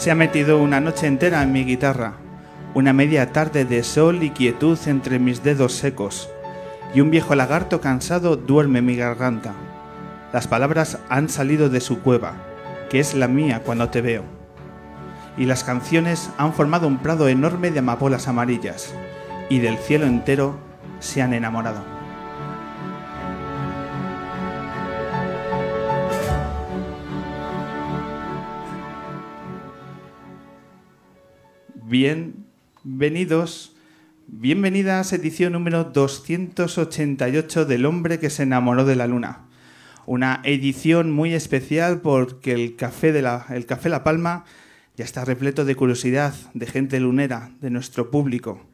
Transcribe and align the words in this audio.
Se 0.00 0.10
ha 0.10 0.14
metido 0.14 0.62
una 0.62 0.80
noche 0.80 1.06
entera 1.06 1.42
en 1.42 1.52
mi 1.52 1.62
guitarra, 1.62 2.14
una 2.72 2.94
media 2.94 3.32
tarde 3.32 3.66
de 3.66 3.84
sol 3.84 4.22
y 4.22 4.30
quietud 4.30 4.78
entre 4.86 5.18
mis 5.18 5.42
dedos 5.42 5.74
secos, 5.74 6.30
y 6.94 7.02
un 7.02 7.10
viejo 7.10 7.34
lagarto 7.34 7.82
cansado 7.82 8.36
duerme 8.36 8.78
en 8.78 8.86
mi 8.86 8.96
garganta. 8.96 9.52
Las 10.32 10.48
palabras 10.48 10.96
han 11.10 11.28
salido 11.28 11.68
de 11.68 11.82
su 11.82 12.00
cueva, 12.00 12.32
que 12.88 12.98
es 12.98 13.14
la 13.14 13.28
mía 13.28 13.60
cuando 13.62 13.90
te 13.90 14.00
veo. 14.00 14.24
Y 15.36 15.44
las 15.44 15.64
canciones 15.64 16.30
han 16.38 16.54
formado 16.54 16.86
un 16.86 16.96
prado 16.96 17.28
enorme 17.28 17.70
de 17.70 17.80
amapolas 17.80 18.26
amarillas, 18.26 18.94
y 19.50 19.58
del 19.58 19.76
cielo 19.76 20.06
entero 20.06 20.56
se 21.00 21.20
han 21.20 21.34
enamorado. 21.34 21.99
Bienvenidos, 31.90 33.74
bienvenidas 34.28 35.12
edición 35.12 35.54
número 35.54 35.82
288 35.82 37.64
del 37.64 37.84
hombre 37.84 38.20
que 38.20 38.30
se 38.30 38.44
enamoró 38.44 38.84
de 38.84 38.94
la 38.94 39.08
luna. 39.08 39.48
Una 40.06 40.40
edición 40.44 41.10
muy 41.10 41.34
especial 41.34 42.00
porque 42.00 42.52
el 42.52 42.76
café, 42.76 43.10
de 43.10 43.22
la, 43.22 43.44
el 43.50 43.66
café 43.66 43.88
La 43.88 44.04
Palma 44.04 44.44
ya 44.96 45.04
está 45.04 45.24
repleto 45.24 45.64
de 45.64 45.74
curiosidad, 45.74 46.32
de 46.54 46.66
gente 46.66 47.00
lunera, 47.00 47.50
de 47.60 47.70
nuestro 47.70 48.12
público. 48.12 48.64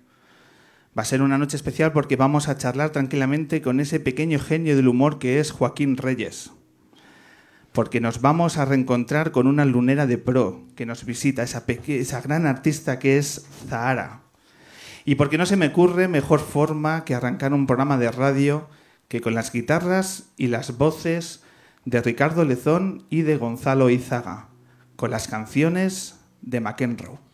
Va 0.89 1.01
a 1.01 1.07
ser 1.07 1.23
una 1.23 1.39
noche 1.39 1.57
especial 1.57 1.93
porque 1.93 2.17
vamos 2.17 2.51
a 2.51 2.59
charlar 2.59 2.91
tranquilamente 2.91 3.63
con 3.63 3.81
ese 3.81 3.99
pequeño 3.99 4.39
genio 4.39 4.77
del 4.77 4.89
humor 4.89 5.19
que 5.19 5.41
es 5.41 5.53
Joaquín 5.53 5.97
Reyes 5.97 6.51
porque 7.77 8.01
nos 8.01 8.23
vamos 8.23 8.57
a 8.57 8.65
reencontrar 8.65 9.33
con 9.33 9.47
una 9.47 9.67
lunera 9.67 10.07
de 10.07 10.17
pro 10.17 10.63
que 10.77 10.87
nos 10.87 11.05
visita, 11.05 11.43
esa, 11.43 12.21
gran 12.23 12.47
artista 12.47 12.99
que 12.99 13.19
es 13.19 13.45
Zahara. 13.69 14.23
Y 15.05 15.17
porque 15.17 15.37
no 15.37 15.45
se 15.45 15.59
me 15.59 15.67
ocurre 15.67 16.09
mejor 16.09 16.41
forma 16.41 17.05
que 17.05 17.15
arrancar 17.15 17.53
un 17.53 17.67
programa 17.67 17.99
de 17.99 18.11
radio 18.11 18.67
que 19.09 19.21
con 19.21 19.35
las 19.35 19.53
guitarras 19.53 20.31
y 20.39 20.47
las 20.47 20.79
voces 20.79 21.43
de 21.85 22.01
Ricardo 22.01 22.47
Lezón 22.47 23.05
y 23.11 23.21
de 23.21 23.37
Gonzalo 23.37 23.91
Izaga, 23.91 24.49
con 24.97 25.11
las 25.11 25.29
canciones 25.29 26.19
de 26.41 26.61
McEnroe. 26.61 27.26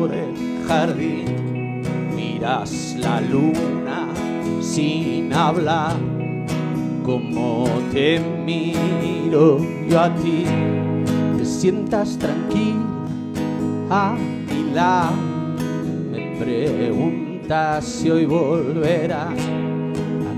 Por 0.00 0.14
el 0.14 0.64
jardín, 0.66 1.82
miras 2.16 2.96
la 2.98 3.20
luna 3.20 4.08
sin 4.62 5.30
hablar, 5.30 5.94
como 7.04 7.66
te 7.92 8.18
miro 8.18 9.58
yo 9.86 10.00
a 10.00 10.14
ti, 10.14 10.46
te 11.36 11.44
sientas 11.44 12.16
tranquila 12.18 12.80
a 13.90 14.16
mi 14.48 14.72
lado, 14.72 15.16
me 16.10 16.36
preguntas 16.38 17.84
si 17.84 18.10
hoy 18.10 18.24
volverá 18.24 19.28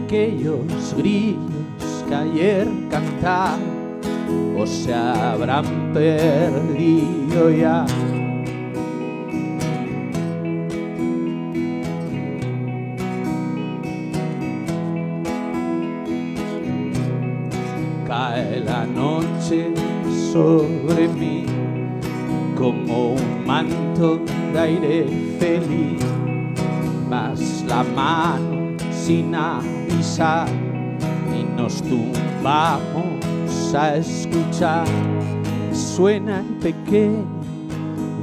aquellos 0.05 0.93
grillos 0.99 2.05
que 2.09 2.15
ayer 2.17 2.67
cantaban 2.91 3.61
o 4.59 4.67
se 4.67 4.93
habrán 4.93 5.93
perdido 5.94 7.50
ya. 7.50 7.87
Noche 19.43 19.73
sobre 20.33 21.09
mí 21.09 21.47
como 22.57 23.15
un 23.15 23.47
manto 23.47 24.21
de 24.53 24.59
aire 24.59 25.07
feliz, 25.39 26.03
vas 27.09 27.65
la 27.67 27.83
mano 27.83 28.77
sin 28.91 29.35
avisar 29.35 30.49
y 31.35 31.45
nos 31.61 31.83
tumbamos 31.83 33.75
a 33.75 33.97
escuchar, 33.97 34.87
suena 35.73 36.41
el 36.41 36.59
pequeño 36.59 37.25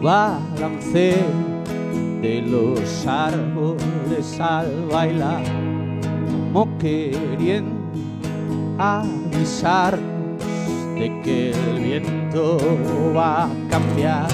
balanceo 0.01 1.27
de 2.21 2.41
los 2.41 3.05
árboles 3.05 4.39
al 4.39 4.87
bailar, 4.91 5.43
como 6.53 6.77
queriendo 6.77 7.75
avisarnos 8.77 10.08
de 10.99 11.21
que 11.23 11.51
el 11.51 11.79
viento 11.79 12.57
va 13.15 13.45
a 13.45 13.49
cambiar 13.69 14.27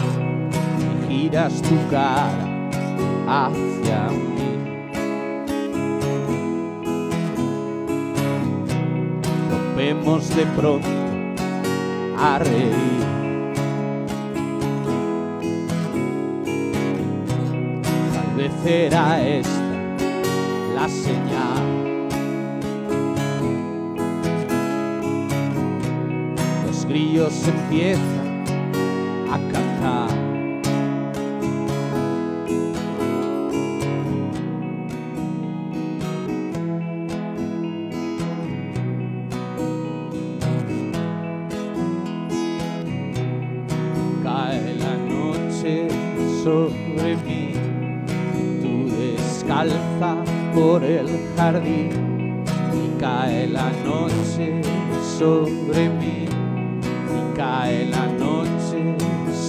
y 1.08 1.14
giras 1.14 1.62
tu 1.62 1.76
cara 1.92 2.32
hacia 3.28 4.10
mí. 4.10 4.26
vemos 9.78 10.36
de 10.36 10.46
pronto 10.58 10.88
a 12.18 12.40
reír. 12.40 13.06
Tal 18.14 18.36
vez 18.36 18.66
era 18.66 19.28
esta 19.28 19.66
la 20.74 20.90
señal. 20.90 21.45
Los 27.16 27.32
grillos 27.32 27.48
empiezan 27.48 28.44
a 29.32 29.40
cantar. 29.54 30.10
sobre 46.44 47.16
descalza 49.16 50.16
por 50.54 50.84
el 50.84 51.08
jardín 51.36 52.44
y 52.72 53.00
cae 53.00 53.48
la 53.48 53.72
noche 53.84 54.62
sobre 55.18 55.90
mí 55.90 56.35
cae 57.46 57.86
la 57.86 58.08
noche 58.08 58.80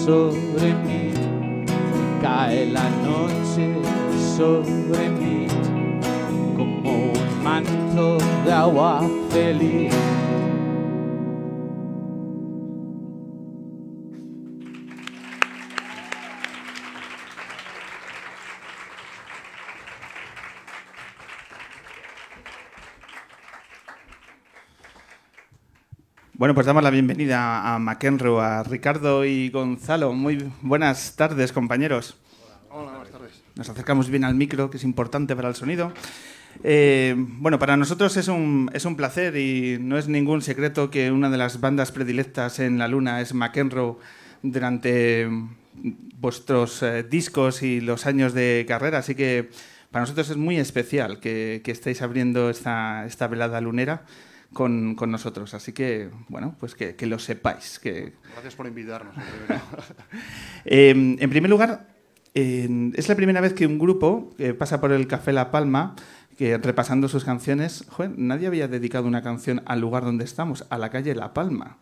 sobre 0.05 0.75
mí 0.85 1.13
cae 2.21 2.67
la 2.67 2.89
noche 3.09 3.65
sobre 4.37 5.09
mí 5.19 5.47
como 6.57 6.91
un 7.13 7.43
manto 7.43 8.19
de 8.45 8.53
agua 8.53 9.01
feliz. 9.31 9.95
Bueno, 26.47 26.55
pues 26.55 26.67
damos 26.67 26.85
la 26.85 26.91
bienvenida 26.91 27.75
a 27.75 27.77
McEnroe, 27.81 28.41
a 28.41 28.63
Ricardo 28.63 29.25
y 29.25 29.51
Gonzalo. 29.51 30.13
Muy 30.13 30.49
buenas 30.63 31.17
tardes, 31.17 31.51
compañeros. 31.51 32.17
Hola, 32.71 32.93
buenas 32.93 33.11
tardes. 33.11 33.43
Nos 33.57 33.69
acercamos 33.69 34.09
bien 34.09 34.23
al 34.23 34.37
micro, 34.37 34.71
que 34.71 34.77
es 34.77 34.85
importante 34.85 35.35
para 35.35 35.49
el 35.49 35.57
sonido. 35.57 35.93
Eh, 36.63 37.17
bueno, 37.17 37.59
para 37.59 37.77
nosotros 37.77 38.17
es 38.17 38.29
un, 38.29 38.71
es 38.73 38.85
un 38.85 38.95
placer 38.95 39.37
y 39.37 39.79
no 39.81 39.99
es 39.99 40.07
ningún 40.07 40.41
secreto 40.41 40.89
que 40.89 41.11
una 41.11 41.31
de 41.31 41.37
las 41.37 41.61
bandas 41.61 41.91
predilectas 41.91 42.61
en 42.61 42.79
la 42.79 42.87
Luna 42.87 43.21
es 43.21 43.35
McEnroe 43.35 43.97
durante 44.41 45.29
vuestros 46.21 46.81
eh, 46.85 47.03
discos 47.03 47.65
y 47.65 47.81
los 47.81 48.07
años 48.07 48.35
de 48.35 48.65
carrera. 48.69 48.99
Así 48.99 49.17
que 49.17 49.51
para 49.91 50.05
nosotros 50.05 50.31
es 50.31 50.37
muy 50.37 50.59
especial 50.59 51.19
que, 51.19 51.61
que 51.65 51.73
estéis 51.73 52.03
abriendo 52.03 52.51
esta, 52.51 53.05
esta 53.05 53.27
velada 53.27 53.61
lunera 53.61 54.05
con, 54.53 54.95
con, 54.95 55.11
nosotros. 55.11 55.55
Así 55.55 55.73
que, 55.73 56.11
bueno, 56.29 56.57
pues 56.59 56.75
que, 56.75 56.97
que 56.97 57.07
lo 57.07 57.19
sepáis. 57.19 57.79
Que... 57.79 58.15
Gracias 58.33 58.55
por 58.55 58.67
invitarnos. 58.67 59.15
eh, 60.65 60.91
en 61.21 61.31
primer 61.31 61.51
lugar, 61.51 61.89
eh, 62.35 62.93
es 62.95 63.09
la 63.09 63.15
primera 63.15 63.41
vez 63.41 63.55
que 63.55 63.67
un 63.67 63.79
grupo 63.79 64.35
que 64.37 64.53
pasa 64.53 64.79
por 64.81 64.93
el 64.93 65.07
Café 65.07 65.33
La 65.33 65.51
Palma, 65.51 65.97
que 66.37 66.59
repasando 66.59 67.09
sus 67.09 67.25
canciones, 67.25 67.87
joder, 67.89 68.13
nadie 68.19 68.47
había 68.47 68.69
dedicado 68.69 69.07
una 69.07 69.23
canción 69.23 69.63
al 69.65 69.81
lugar 69.81 70.05
donde 70.05 70.25
estamos, 70.25 70.67
a 70.69 70.77
la 70.77 70.91
calle 70.91 71.15
La 71.15 71.33
Palma. 71.33 71.79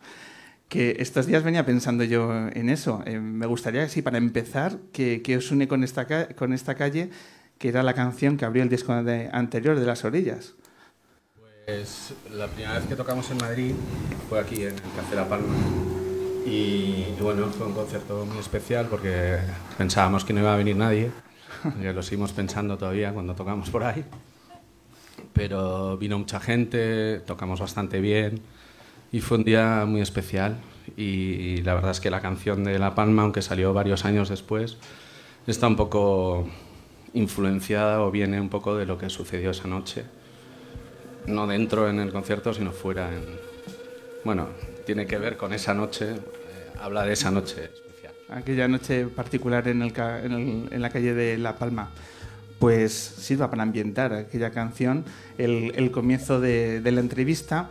Que 0.69 0.95
estos 0.99 1.27
días 1.27 1.43
venía 1.43 1.65
pensando 1.65 2.05
yo 2.05 2.47
en 2.47 2.69
eso. 2.69 3.03
Eh, 3.05 3.19
me 3.19 3.45
gustaría, 3.45 3.87
sí, 3.89 4.01
para 4.01 4.17
empezar, 4.17 4.77
que, 4.93 5.21
que 5.21 5.37
os 5.37 5.51
une 5.51 5.67
con 5.67 5.83
esta, 5.83 6.07
con 6.35 6.53
esta 6.53 6.75
calle, 6.75 7.09
que 7.57 7.67
era 7.67 7.83
la 7.83 7.93
canción 7.93 8.37
que 8.37 8.45
abrió 8.45 8.63
el 8.63 8.69
disco 8.69 9.03
de, 9.03 9.29
anterior 9.33 9.77
de 9.77 9.85
Las 9.85 10.05
Orillas. 10.05 10.55
Pues 11.65 12.13
la 12.31 12.45
primera 12.45 12.75
vez 12.75 12.87
que 12.87 12.95
tocamos 12.95 13.31
en 13.31 13.37
Madrid 13.37 13.73
fue 14.29 14.39
aquí 14.39 14.61
en 14.61 14.75
el 14.75 14.81
Café 14.95 15.15
La 15.15 15.27
Palma. 15.27 15.47
Y, 16.45 16.49
y 16.49 17.17
bueno, 17.19 17.47
fue 17.47 17.65
un 17.65 17.73
concierto 17.73 18.23
muy 18.23 18.37
especial 18.37 18.85
porque 18.87 19.39
pensábamos 19.75 20.23
que 20.23 20.33
no 20.33 20.41
iba 20.41 20.53
a 20.53 20.57
venir 20.57 20.75
nadie, 20.75 21.09
que 21.81 21.91
lo 21.91 22.03
seguimos 22.03 22.33
pensando 22.33 22.77
todavía 22.77 23.13
cuando 23.13 23.33
tocamos 23.33 23.71
por 23.71 23.83
ahí, 23.83 24.05
pero 25.33 25.97
vino 25.97 26.19
mucha 26.19 26.39
gente, 26.39 27.19
tocamos 27.25 27.59
bastante 27.59 27.99
bien. 27.99 28.41
Y 29.11 29.21
fue 29.21 29.39
un 29.39 29.43
día 29.43 29.85
muy 29.87 30.01
especial. 30.01 30.57
Y 30.95 31.63
la 31.63 31.73
verdad 31.73 31.91
es 31.91 31.99
que 31.99 32.11
la 32.11 32.21
canción 32.21 32.63
de 32.63 32.77
La 32.77 32.93
Palma, 32.93 33.23
aunque 33.23 33.41
salió 33.41 33.73
varios 33.73 34.05
años 34.05 34.29
después, 34.29 34.77
está 35.47 35.65
un 35.65 35.77
poco 35.77 36.47
influenciada 37.13 38.01
o 38.01 38.11
viene 38.11 38.39
un 38.39 38.49
poco 38.49 38.75
de 38.75 38.85
lo 38.85 38.99
que 38.99 39.09
sucedió 39.09 39.49
esa 39.49 39.67
noche 39.67 40.05
no 41.27 41.47
dentro 41.47 41.89
en 41.89 41.99
el 41.99 42.11
concierto, 42.11 42.53
sino 42.53 42.71
fuera. 42.71 43.09
En... 43.13 43.23
Bueno, 44.23 44.49
tiene 44.85 45.05
que 45.05 45.17
ver 45.17 45.37
con 45.37 45.53
esa 45.53 45.73
noche, 45.73 46.11
eh, 46.11 46.17
habla 46.79 47.03
de 47.03 47.13
esa 47.13 47.31
noche 47.31 47.65
especial. 47.73 48.13
Aquella 48.29 48.67
noche 48.67 49.07
particular 49.07 49.67
en, 49.67 49.81
el, 49.81 49.93
en, 50.71 50.81
la 50.81 50.89
calle 50.89 51.13
de 51.13 51.37
La 51.37 51.57
Palma. 51.57 51.91
Pues 52.59 52.93
sirva 52.93 53.49
para 53.49 53.63
ambientar 53.63 54.13
aquella 54.13 54.51
canción, 54.51 55.03
el, 55.37 55.73
el 55.75 55.91
comienzo 55.91 56.39
de, 56.39 56.81
la 56.83 57.01
entrevista. 57.01 57.69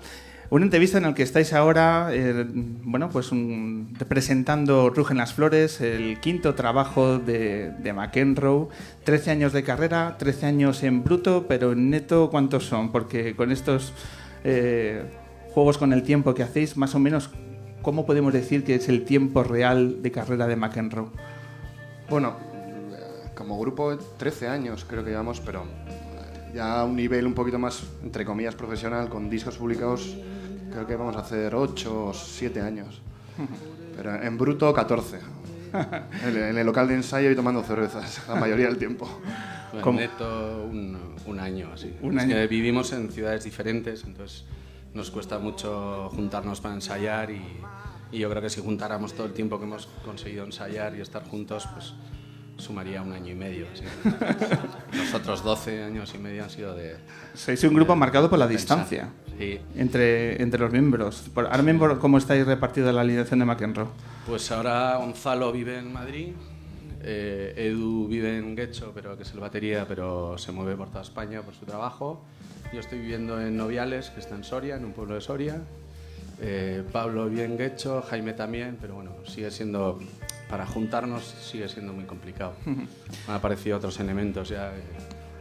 Una 0.51 0.67
entrevista 0.67 0.99
en 0.99 1.05
la 1.05 1.15
que 1.15 1.23
estáis 1.23 1.53
ahora, 1.53 2.09
eh, 2.13 2.45
bueno, 2.47 3.09
pues 3.09 3.33
un, 3.33 3.97
presentando 4.09 4.91
Rugen 4.91 5.17
las 5.17 5.33
Flores, 5.33 5.81
el 5.81 6.21
quinto 6.21 6.55
trabajo 6.55 7.19
de, 7.19 7.71
de 7.71 7.93
McEnroe, 7.93 8.69
13 9.05 9.31
años 9.31 9.53
de 9.53 9.63
carrera, 9.65 10.17
13 10.19 10.47
años 10.47 10.83
en 10.83 11.03
bruto, 11.03 11.47
pero 11.49 11.73
en 11.73 11.91
neto, 11.91 12.29
¿cuántos 12.31 12.67
son? 12.67 12.93
Porque 12.93 13.35
con 13.35 13.51
estos 13.53 13.95
eh, 14.45 15.05
juegos 15.53 15.79
con 15.79 15.93
el 15.95 16.03
tiempo 16.03 16.35
que 16.35 16.43
hacéis, 16.43 16.77
más 16.77 16.95
o 16.95 16.99
menos, 16.99 17.31
¿cómo 17.81 18.05
podemos 18.05 18.33
decir 18.33 18.65
que 18.65 18.75
es 18.75 18.89
el 18.91 19.05
tiempo 19.05 19.43
real 19.43 20.03
de 20.03 20.11
carrera 20.11 20.47
de 20.47 20.57
McEnroe? 20.57 21.09
Bueno, 22.11 22.37
como 23.35 23.59
grupo, 23.59 23.97
13 23.97 24.49
años 24.49 24.85
creo 24.87 25.03
que 25.03 25.11
llevamos, 25.11 25.41
pero 25.41 25.65
ya 26.55 26.81
a 26.81 26.85
un 26.85 26.97
nivel 26.97 27.27
un 27.27 27.35
poquito 27.35 27.59
más, 27.59 27.83
entre 28.03 28.25
comillas, 28.27 28.55
profesional, 28.55 29.09
con 29.09 29.31
discos 29.31 29.57
publicados, 29.57 30.17
creo 30.71 30.87
que 30.87 30.97
vamos 30.97 31.17
a 31.17 31.21
hacer 31.21 31.55
8 31.55 32.07
o 32.07 32.15
7 32.15 32.61
años. 32.61 33.01
Pero 33.97 34.23
en 34.23 34.39
bruto, 34.39 34.73
14. 34.73 35.19
En 36.25 36.57
el 36.57 36.65
local 36.65 36.87
de 36.87 36.95
ensayo 36.95 37.33
y 37.33 37.35
tomando 37.35 37.61
cervezas 37.65 38.23
la 38.29 38.37
mayoría 38.37 38.67
del 38.67 38.79
tiempo. 38.79 39.09
Bueno, 39.73 39.93
neto 39.95 40.69
un, 40.71 41.17
un, 41.27 41.41
año 41.41 41.71
así. 41.75 41.93
Un 42.01 42.17
es 42.17 42.23
año. 42.23 42.37
que 42.37 42.47
vivimos 42.47 42.93
en 42.93 43.11
ciudades 43.11 43.43
diferentes, 43.43 44.05
entonces 44.05 44.45
nos 44.95 45.11
cuesta 45.11 45.41
mucho 45.41 46.11
juntarnos 46.11 46.61
para 46.61 46.77
ensayar 46.77 47.31
y, 47.33 47.43
y, 48.13 48.19
yo 48.21 48.31
creo 48.31 48.41
que 48.41 48.51
si 48.51 48.61
juntáramos 48.61 49.15
todo 49.15 49.27
el 49.27 49.33
tiempo 49.33 49.59
que 49.59 49.65
hemos 49.65 49.87
conseguido 50.05 50.45
ensayar 50.45 50.95
y 50.95 51.01
estar 51.01 51.25
juntos, 51.25 51.67
pues 51.75 51.95
sumaría 52.57 53.03
un 53.03 53.13
año 53.13 53.33
y 53.33 53.35
medio. 53.35 53.67
¿sí? 53.75 53.85
Los 54.97 55.15
otros 55.15 55.43
12 55.43 55.83
años 55.85 56.13
y 56.15 56.19
medio 56.19 56.45
han 56.45 56.51
sido 56.51 56.75
de... 56.75 56.97
Sois 57.35 57.63
un 57.65 57.75
grupo 57.75 57.93
de, 57.95 57.99
marcado 57.99 58.31
por 58.31 58.39
la 58.39 58.47
pensar. 58.49 58.79
distancia 58.79 59.09
Sí. 59.39 59.59
entre, 59.77 60.41
entre 60.41 60.61
los 60.61 60.71
miembros. 60.73 61.25
Ahora 61.35 61.63
mismo, 61.63 61.99
¿cómo 61.99 62.19
estáis 62.19 62.47
repartidos 62.47 62.95
la 62.95 63.01
alineación 63.01 63.41
de 63.41 63.45
McEnroe? 63.45 63.89
Pues 64.27 64.51
ahora 64.53 64.97
Gonzalo 64.99 65.51
vive 65.51 65.77
en 65.79 65.93
Madrid, 65.93 66.29
eh, 67.03 67.53
Edu 67.57 68.07
vive 68.07 68.39
en 68.39 68.55
Guecho, 68.55 68.93
pero 68.95 69.17
que 69.17 69.25
es 69.25 69.33
el 69.33 69.41
batería, 69.41 69.87
pero 69.89 70.39
se 70.39 70.53
mueve 70.53 70.77
por 70.77 70.89
toda 70.91 71.03
España 71.03 71.43
por 71.43 71.53
su 71.55 71.67
trabajo. 71.67 72.23
Yo 72.73 72.79
estoy 72.79 73.01
viviendo 73.01 73.41
en 73.41 73.57
Noviales, 73.57 74.11
que 74.11 74.21
está 74.21 74.37
en 74.37 74.45
Soria, 74.45 74.77
en 74.77 74.85
un 74.85 74.93
pueblo 74.93 75.17
de 75.17 75.21
Soria. 75.21 75.61
Eh, 76.41 76.83
Pablo 76.93 77.29
vive 77.29 77.45
en 77.45 77.59
Guecho, 77.59 78.03
Jaime 78.03 78.33
también, 78.35 78.79
pero 78.81 78.95
bueno, 78.95 79.13
sigue 79.27 79.51
siendo, 79.51 79.99
para 80.55 80.67
juntarnos 80.67 81.25
sigue 81.25 81.67
siendo 81.69 81.93
muy 81.93 82.05
complicado. 82.05 82.55
Han 82.65 83.35
aparecido 83.35 83.77
otros 83.77 83.99
elementos 83.99 84.51
ya, 84.51 84.69
eh, 84.69 84.83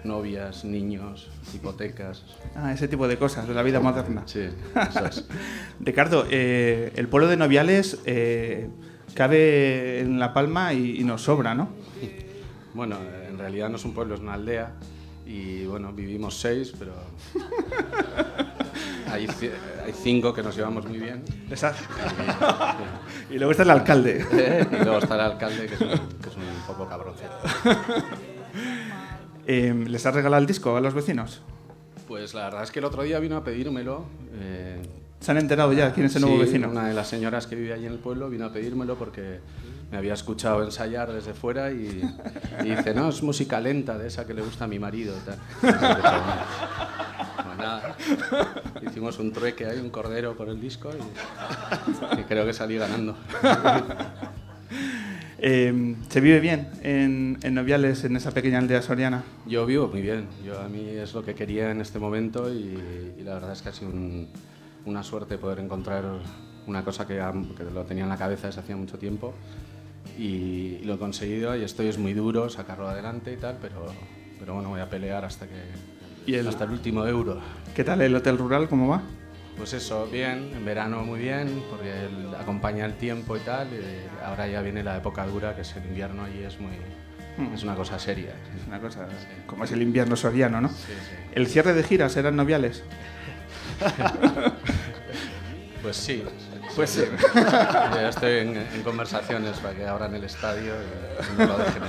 novias, 0.04 0.66
niños, 0.66 1.30
hipotecas. 1.54 2.24
Ah, 2.56 2.74
ese 2.74 2.88
tipo 2.88 3.08
de 3.08 3.16
cosas 3.20 3.48
de 3.48 3.54
la 3.54 3.62
vida 3.62 3.80
moderna. 3.80 4.24
Sí. 4.26 4.48
Ricardo, 5.80 6.26
eh, 6.32 6.92
el 6.96 7.10
pueblo 7.10 7.28
de 7.28 7.38
Noviales 7.38 8.00
eh, 8.08 8.70
cabe 9.14 10.00
en 10.00 10.18
La 10.18 10.34
Palma 10.34 10.74
y, 10.74 11.00
y, 11.00 11.04
nos 11.04 11.22
sobra, 11.22 11.54
¿no? 11.54 11.70
Bueno, 12.74 12.98
en 13.30 13.38
realidad 13.38 13.70
no 13.70 13.76
es 13.76 13.86
un 13.86 13.94
pueblo, 13.94 14.16
es 14.16 14.22
una 14.22 14.34
aldea. 14.34 14.74
Y 15.28 15.68
bueno, 15.68 15.94
vivimos 15.94 16.40
seis, 16.40 16.74
pero 16.80 16.94
hay, 19.14 19.28
hay 19.86 19.94
cinco 19.94 20.34
que 20.34 20.44
nos 20.44 20.56
llevamos 20.56 20.86
muy 20.86 21.00
bien. 21.00 21.24
Exacto. 21.50 21.84
Y, 23.30 23.34
y, 23.36 23.38
luego 23.38 23.52
está 23.52 23.64
el 23.64 23.70
alcalde. 23.70 24.26
¿Eh? 24.32 24.68
Y 24.72 24.84
luego 24.84 24.98
está 24.98 25.16
el 25.16 25.22
alcalde, 25.22 25.68
que 25.68 25.76
es 25.76 25.82
un, 25.82 25.88
que 25.88 26.30
es 26.30 26.36
un 26.36 26.68
poco 26.68 26.88
cabroncito. 26.88 27.32
Eh, 29.46 29.74
¿Les 29.88 30.06
has 30.06 30.16
regalado 30.16 30.40
el 30.40 30.48
disco 30.48 30.78
a 30.78 30.80
los 30.80 30.94
vecinos? 30.94 31.42
Pues 32.08 32.34
la 32.34 32.46
verdad 32.46 32.64
es 32.64 32.72
que 32.72 32.80
el 32.80 32.86
otro 32.86 33.04
día 33.04 33.20
vino 33.20 33.36
a 33.36 33.44
pedírmelo. 33.44 34.06
Eh, 34.36 34.82
¿Se 35.20 35.32
han 35.32 35.38
enterado 35.38 35.74
ya 35.74 35.92
quién 35.92 36.06
es 36.06 36.16
el 36.16 36.22
sí, 36.22 36.28
nuevo 36.30 36.42
vecino? 36.42 36.70
Una 36.70 36.88
de 36.88 36.94
las 36.94 37.10
señoras 37.10 37.46
que 37.46 37.58
vive 37.58 37.74
allí 37.74 37.86
en 37.86 37.92
el 37.92 38.00
pueblo 38.00 38.30
vino 38.30 38.46
a 38.46 38.54
pedírmelo 38.54 38.96
porque 38.96 39.42
me 39.92 39.98
había 39.98 40.14
escuchado 40.14 40.64
ensayar 40.64 41.12
desde 41.12 41.34
fuera 41.34 41.72
y, 41.72 42.10
y 42.64 42.70
dice, 42.70 42.94
no, 42.94 43.10
es 43.10 43.22
música 43.22 43.60
lenta 43.60 43.98
de 43.98 44.08
esa 44.08 44.26
que 44.26 44.34
le 44.34 44.42
gusta 44.42 44.64
a 44.64 44.68
mi 44.70 44.80
marido. 44.80 45.14
Y 45.18 45.26
tal. 45.26 45.40
Nada, 47.58 47.96
hicimos 48.82 49.20
un 49.20 49.32
trueque 49.32 49.66
ahí, 49.66 49.80
un 49.80 49.90
cordero 49.90 50.36
por 50.36 50.50
el 50.50 50.60
disco 50.60 50.90
y, 50.92 52.20
y 52.20 52.24
creo 52.24 52.46
que 52.46 52.54
salí 52.54 52.78
ganando. 52.78 53.16
Eh, 55.46 55.98
¿Se 56.08 56.22
vive 56.22 56.40
bien 56.40 56.70
en, 56.84 57.38
en, 57.44 57.54
Noviales, 57.54 58.06
en 58.06 58.16
esa 58.16 58.32
pequeña 58.32 58.60
aldea 58.60 58.82
soriana? 58.82 59.26
Yo 59.46 59.66
vivo 59.66 59.90
muy 59.90 60.02
bien. 60.02 60.30
Yo 60.46 60.58
a 60.58 60.70
mí 60.70 60.88
es 60.88 61.14
lo 61.14 61.22
que 61.26 61.36
quería 61.36 61.70
en 61.70 61.82
este 61.82 62.00
momento 62.00 62.50
y, 62.50 62.80
y 63.18 63.24
la 63.24 63.34
verdad 63.34 63.52
es 63.52 63.62
que 63.62 63.68
ha 63.68 63.74
sido 63.74 63.92
un, 63.92 64.30
una 64.86 65.04
suerte 65.04 65.38
poder 65.38 65.60
encontrar 65.60 66.06
una 66.66 66.86
cosa 66.86 67.06
que, 67.06 67.22
que, 67.58 67.64
lo 67.66 67.84
tenía 67.84 68.04
en 68.04 68.10
la 68.10 68.18
cabeza 68.18 68.48
desde 68.48 68.62
hacía 68.62 68.78
mucho 68.78 68.98
tiempo 68.98 69.34
y, 70.18 70.78
y, 70.80 70.82
lo 70.86 70.94
he 70.94 70.98
conseguido 70.98 71.56
y 71.58 71.64
esto 71.64 71.84
es 71.84 71.98
muy 71.98 72.14
duro 72.14 72.50
sacarlo 72.50 72.88
adelante 72.88 73.34
y 73.34 73.38
tal, 73.38 73.58
pero, 73.62 73.86
pero 74.40 74.54
bueno, 74.54 74.70
voy 74.70 74.80
a 74.80 74.90
pelear 74.90 75.26
hasta 75.26 75.46
que 75.46 75.56
¿Y 76.26 76.36
el- 76.36 76.48
hasta 76.48 76.64
el 76.66 76.72
último 76.72 77.06
euro. 77.06 77.40
¿Qué 77.76 77.84
tal 77.84 78.02
el 78.02 78.16
hotel 78.16 78.38
rural? 78.38 78.68
¿Cómo 78.70 78.88
va? 78.88 79.02
Pues 79.58 79.74
eso, 79.74 80.08
bien, 80.12 80.52
en 80.56 80.66
verano 80.66 81.04
muy 81.04 81.20
bien, 81.20 81.64
porque 81.70 82.06
el- 82.06 82.34
acompaña 82.36 82.86
el 82.86 82.94
tiempo 82.96 83.38
y 83.38 83.40
tal, 83.42 83.68
y 83.68 84.24
ahora 84.24 84.48
ya 84.48 84.62
viene 84.62 84.84
la 84.84 84.98
época 84.98 85.26
dura, 85.26 85.56
que 85.56 85.62
es 85.62 85.76
el 85.76 85.86
invierno 85.86 86.28
y 86.28 86.44
es 86.44 86.60
muy... 86.60 86.74
Hmm. 87.38 87.54
es 87.54 87.64
una 87.64 87.76
cosa 87.76 87.98
seria. 88.00 88.32
Es 88.60 88.68
una 88.68 88.80
cosa, 88.80 89.08
como 89.48 89.64
es 89.64 89.72
el 89.72 89.82
invierno 89.82 90.16
soriano, 90.16 90.62
¿no? 90.62 90.70
Sí, 90.70 90.76
sí. 90.88 91.16
¿El 91.34 91.48
cierre 91.48 91.74
de 91.74 91.84
giras 91.84 92.16
eran 92.18 92.36
noviales? 92.36 92.84
Pues 95.82 95.98
sí. 95.98 96.24
Pues 96.78 96.90
sí. 96.92 97.04
Ya 97.36 98.08
estoy 98.08 98.38
en, 98.38 98.56
en 98.56 98.84
conversaciones 98.84 99.58
para 99.58 99.76
que 99.76 99.86
abran 99.86 100.16
el 100.16 100.24
estadio 100.24 100.74
y 100.76 101.38
no 101.38 101.46
lo 101.46 101.58
dejen. 101.58 101.84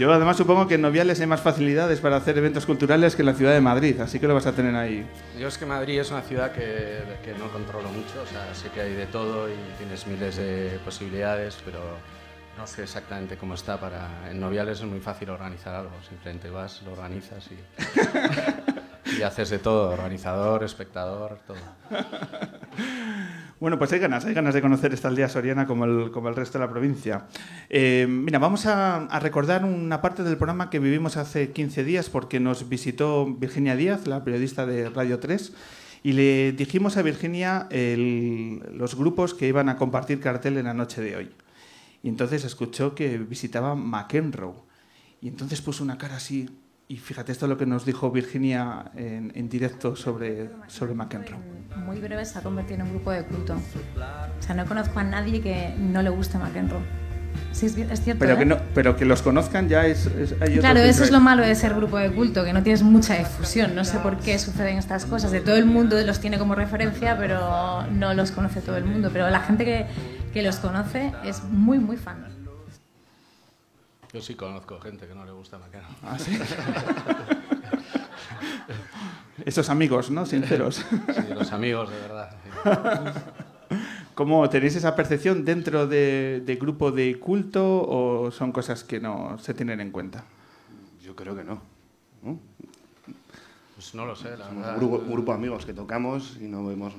Yo 0.00 0.10
además 0.10 0.38
supongo 0.38 0.66
que 0.66 0.76
en 0.76 0.80
Noviales 0.80 1.20
hay 1.20 1.26
más 1.26 1.42
facilidades 1.42 2.00
para 2.00 2.16
hacer 2.16 2.38
eventos 2.38 2.64
culturales 2.64 3.14
que 3.14 3.20
en 3.20 3.26
la 3.26 3.34
ciudad 3.34 3.52
de 3.52 3.60
Madrid, 3.60 4.00
así 4.00 4.18
que 4.18 4.26
lo 4.26 4.32
vas 4.32 4.46
a 4.46 4.52
tener 4.52 4.74
ahí. 4.74 5.06
Yo 5.38 5.46
es 5.46 5.58
que 5.58 5.66
Madrid 5.66 6.00
es 6.00 6.10
una 6.10 6.22
ciudad 6.22 6.52
que, 6.52 7.02
que 7.22 7.34
no 7.34 7.52
controlo 7.52 7.90
mucho, 7.90 8.22
o 8.22 8.26
sea, 8.26 8.54
sé 8.54 8.70
que 8.70 8.80
hay 8.80 8.94
de 8.94 9.04
todo 9.04 9.46
y 9.50 9.52
tienes 9.76 10.06
miles 10.06 10.36
de 10.36 10.80
posibilidades, 10.86 11.58
pero 11.66 11.80
no 12.56 12.66
sé 12.66 12.84
exactamente 12.84 13.36
cómo 13.36 13.52
está 13.52 13.78
para... 13.78 14.30
En 14.30 14.40
Noviales 14.40 14.78
es 14.78 14.86
muy 14.86 15.00
fácil 15.00 15.28
organizar 15.28 15.74
algo, 15.74 15.92
simplemente 16.08 16.48
vas, 16.48 16.80
lo 16.80 16.92
organizas 16.92 17.46
y, 17.50 17.58
y 19.18 19.22
haces 19.22 19.50
de 19.50 19.58
todo, 19.58 19.90
organizador, 19.90 20.64
espectador, 20.64 21.38
todo. 21.46 21.56
Bueno, 23.60 23.78
pues 23.78 23.92
hay 23.92 23.98
ganas, 23.98 24.24
hay 24.24 24.32
ganas 24.32 24.54
de 24.54 24.62
conocer 24.62 24.94
esta 24.94 25.08
aldea 25.08 25.28
soriana 25.28 25.66
como 25.66 25.84
el, 25.84 26.10
como 26.12 26.30
el 26.30 26.34
resto 26.34 26.58
de 26.58 26.64
la 26.64 26.70
provincia. 26.70 27.26
Eh, 27.68 28.06
mira, 28.08 28.38
vamos 28.38 28.64
a, 28.64 29.06
recordar 29.20 29.66
una 29.66 30.00
parte 30.00 30.22
del 30.22 30.38
programa 30.38 30.70
que 30.70 30.78
vivimos 30.78 31.18
hace 31.18 31.52
15 31.52 31.84
días 31.84 32.08
porque 32.08 32.40
nos 32.40 32.70
visitó 32.70 33.26
Virginia 33.26 33.76
Díaz, 33.76 34.06
la 34.06 34.24
periodista 34.24 34.64
de 34.64 34.88
Radio 34.88 35.18
3, 35.18 35.52
y 36.02 36.12
le 36.14 36.52
dijimos 36.52 36.96
a 36.96 37.02
Virginia 37.02 37.68
los 37.70 38.94
grupos 38.94 39.34
que 39.34 39.48
iban 39.48 39.68
a 39.68 39.76
compartir 39.76 40.20
cartel 40.20 40.56
en 40.56 40.64
la 40.64 40.72
noche 40.72 41.02
de 41.02 41.16
hoy. 41.16 41.30
Y 42.02 42.08
entonces 42.08 42.46
escuchó 42.46 42.94
que 42.94 43.18
visitaba 43.18 43.74
McEnroe. 43.74 44.54
Y 45.20 45.28
entonces 45.28 45.60
puso 45.60 45.84
una 45.84 45.98
cara 45.98 46.16
así. 46.16 46.48
Y 46.90 46.96
fíjate, 46.96 47.30
esto 47.30 47.46
es 47.46 47.50
lo 47.50 47.56
que 47.56 47.66
nos 47.66 47.86
dijo 47.86 48.10
Virginia 48.10 48.90
en, 48.96 49.30
en 49.36 49.48
directo 49.48 49.94
sobre, 49.94 50.50
sobre 50.66 50.92
McEnroe. 50.92 51.38
En 51.76 51.84
muy 51.86 52.00
breve 52.00 52.24
se 52.24 52.36
ha 52.36 52.42
convertido 52.42 52.80
en 52.80 52.86
un 52.86 52.90
grupo 52.94 53.12
de 53.12 53.22
culto. 53.22 53.54
O 53.54 54.42
sea, 54.42 54.56
no 54.56 54.66
conozco 54.66 54.98
a 54.98 55.04
nadie 55.04 55.40
que 55.40 55.72
no 55.78 56.02
le 56.02 56.10
guste 56.10 56.36
McEnroe. 56.36 56.80
Sí, 57.52 57.66
es, 57.66 57.78
es 57.78 58.00
cierto. 58.00 58.18
Pero 58.18 58.34
¿eh? 58.34 58.38
que, 58.38 58.44
no, 58.44 58.56
pero 58.74 58.96
que 58.96 59.04
los 59.04 59.22
conozcan 59.22 59.68
ya 59.68 59.86
es... 59.86 60.06
es- 60.06 60.34
hay 60.42 60.58
Claro, 60.58 60.80
eso 60.80 61.04
es 61.04 61.12
lo 61.12 61.20
malo 61.20 61.44
de 61.44 61.54
ser 61.54 61.74
grupo 61.76 61.96
de 61.96 62.10
culto, 62.10 62.42
que 62.44 62.52
no 62.52 62.64
tienes 62.64 62.82
mucha 62.82 63.16
difusión. 63.16 63.76
No 63.76 63.84
sé 63.84 63.98
por 63.98 64.18
qué 64.18 64.36
suceden 64.40 64.76
estas 64.76 65.06
cosas. 65.06 65.30
De 65.30 65.40
todo 65.40 65.54
el 65.54 65.66
mundo 65.66 65.96
los 66.04 66.18
tiene 66.18 66.38
como 66.38 66.56
referencia, 66.56 67.16
pero 67.16 67.86
no 67.92 68.14
los 68.14 68.32
conoce 68.32 68.62
todo 68.62 68.76
el 68.76 68.84
mundo. 68.84 69.10
Pero 69.12 69.30
la 69.30 69.38
gente 69.38 69.64
que, 69.64 69.86
que 70.32 70.42
los 70.42 70.56
conoce 70.56 71.12
es 71.24 71.44
muy, 71.44 71.78
muy 71.78 71.96
fan. 71.96 72.39
Yo 74.12 74.20
sí 74.20 74.34
conozco 74.34 74.80
gente 74.80 75.06
que 75.06 75.14
no 75.14 75.24
le 75.24 75.30
gusta 75.32 75.58
Macano. 75.58 75.86
¿Ah, 76.02 76.18
sí? 76.18 76.36
Esos 79.44 79.70
amigos, 79.70 80.10
¿no? 80.10 80.26
Sinceros. 80.26 80.84
Sí, 81.14 81.22
los 81.34 81.52
amigos, 81.52 81.90
de 81.90 82.00
verdad. 82.00 82.36
sí. 82.44 82.50
¿Cómo 84.14 84.48
tenéis 84.50 84.76
esa 84.76 84.94
percepción 84.96 85.44
dentro 85.44 85.86
de, 85.86 86.42
de 86.44 86.56
grupo 86.56 86.90
de 86.92 87.18
culto 87.18 87.82
o 87.88 88.30
son 88.30 88.52
cosas 88.52 88.84
que 88.84 89.00
no 89.00 89.38
se 89.38 89.54
tienen 89.54 89.80
en 89.80 89.90
cuenta? 89.92 90.24
Yo 91.02 91.16
creo 91.16 91.34
que 91.34 91.44
no. 91.44 91.62
¿no? 92.22 92.38
Pues 93.76 93.94
no 93.94 94.04
lo 94.04 94.14
sé, 94.14 94.36
la 94.36 94.46
Somos 94.48 94.56
verdad. 94.62 94.74
un 94.74 94.78
grupo, 94.80 94.96
un 95.04 95.10
grupo 95.12 95.32
de 95.32 95.38
amigos 95.38 95.64
que 95.64 95.72
tocamos 95.72 96.36
y 96.38 96.48
no 96.48 96.66
vemos 96.66 96.92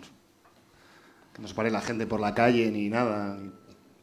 que 1.33 1.41
nos 1.43 1.53
pare 1.53 1.69
la 1.69 1.81
gente 1.81 2.07
por 2.07 2.19
la 2.19 2.33
calle 2.33 2.71
ni 2.71 2.89
nada. 2.89 3.37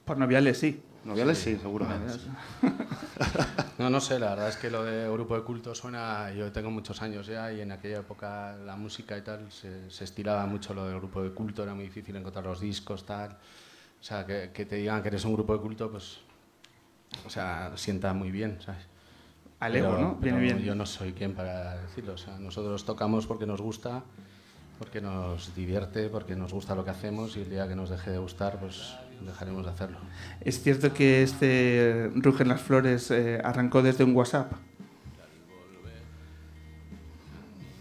Por 0.05 0.17
noviales 0.19 0.59
sí. 0.59 0.81
Noviales 1.09 1.39
sí, 1.39 1.57
seguro. 1.57 1.87
No, 3.79 3.89
no 3.91 4.01
sé, 4.01 4.19
la 4.19 4.31
verdad 4.31 4.49
es 4.49 4.57
que 4.57 4.71
lo 4.71 4.85
de 4.85 5.09
grupo 5.11 5.37
de 5.37 5.43
culto 5.43 5.73
suena, 5.75 6.33
yo 6.33 6.51
tengo 6.51 6.69
muchos 6.71 7.01
años 7.01 7.27
ya 7.29 7.53
y 7.53 7.61
en 7.61 7.71
aquella 7.71 7.99
época 8.01 8.57
la 8.67 8.75
música 8.77 9.17
y 9.17 9.23
tal 9.23 9.51
se, 9.53 9.89
se 9.91 10.03
estilaba 10.05 10.45
mucho 10.47 10.75
lo 10.75 10.85
del 10.87 10.99
grupo 10.99 11.23
de 11.23 11.31
culto, 11.31 11.63
era 11.63 11.75
muy 11.75 11.85
difícil 11.85 12.17
encontrar 12.17 12.45
los 12.45 12.61
discos, 12.61 13.05
tal. 13.07 13.31
O 13.31 14.03
sea, 14.03 14.27
que, 14.27 14.51
que 14.53 14.65
te 14.67 14.77
digan 14.77 15.01
que 15.03 15.09
eres 15.09 15.25
un 15.25 15.35
grupo 15.35 15.53
de 15.53 15.61
culto, 15.61 15.91
pues, 15.91 16.19
o 17.25 17.31
sea, 17.31 17.73
sienta 17.77 18.13
muy 18.15 18.31
bien, 18.33 18.59
¿sabes? 18.65 18.83
Alego, 19.61 19.91
Pero- 19.91 20.01
¿no? 20.01 20.15
Viene 20.17 20.41
bien. 20.41 20.59
Yo 20.61 20.75
no 20.75 20.85
soy 20.87 21.13
quien 21.13 21.35
para 21.35 21.77
decirlo, 21.77 22.15
o 22.15 22.19
sea, 22.19 22.37
nosotros 22.39 22.85
tocamos 22.85 23.27
porque 23.29 23.47
nos 23.47 23.61
gusta, 23.61 24.03
porque 24.79 25.01
nos 25.01 25.55
divierte, 25.55 26.09
porque 26.09 26.35
nos 26.37 26.53
gusta 26.53 26.75
lo 26.75 26.85
que 26.85 26.91
hacemos 26.91 27.37
y 27.37 27.43
el 27.43 27.51
día 27.51 27.67
que 27.69 27.75
nos 27.77 27.91
deje 27.91 28.11
de 28.11 28.19
gustar, 28.19 28.59
pues 28.59 28.95
dejaremos 29.27 29.65
de 29.65 29.71
hacerlo. 29.71 29.99
¿Es 30.41 30.63
cierto 30.63 30.93
que 30.93 31.23
este 31.23 32.11
Rugen 32.15 32.49
las 32.49 32.61
Flores 32.61 33.11
eh, 33.11 33.41
arrancó 33.43 33.83
desde 33.83 34.05
un 34.05 34.15
WhatsApp? 34.15 34.53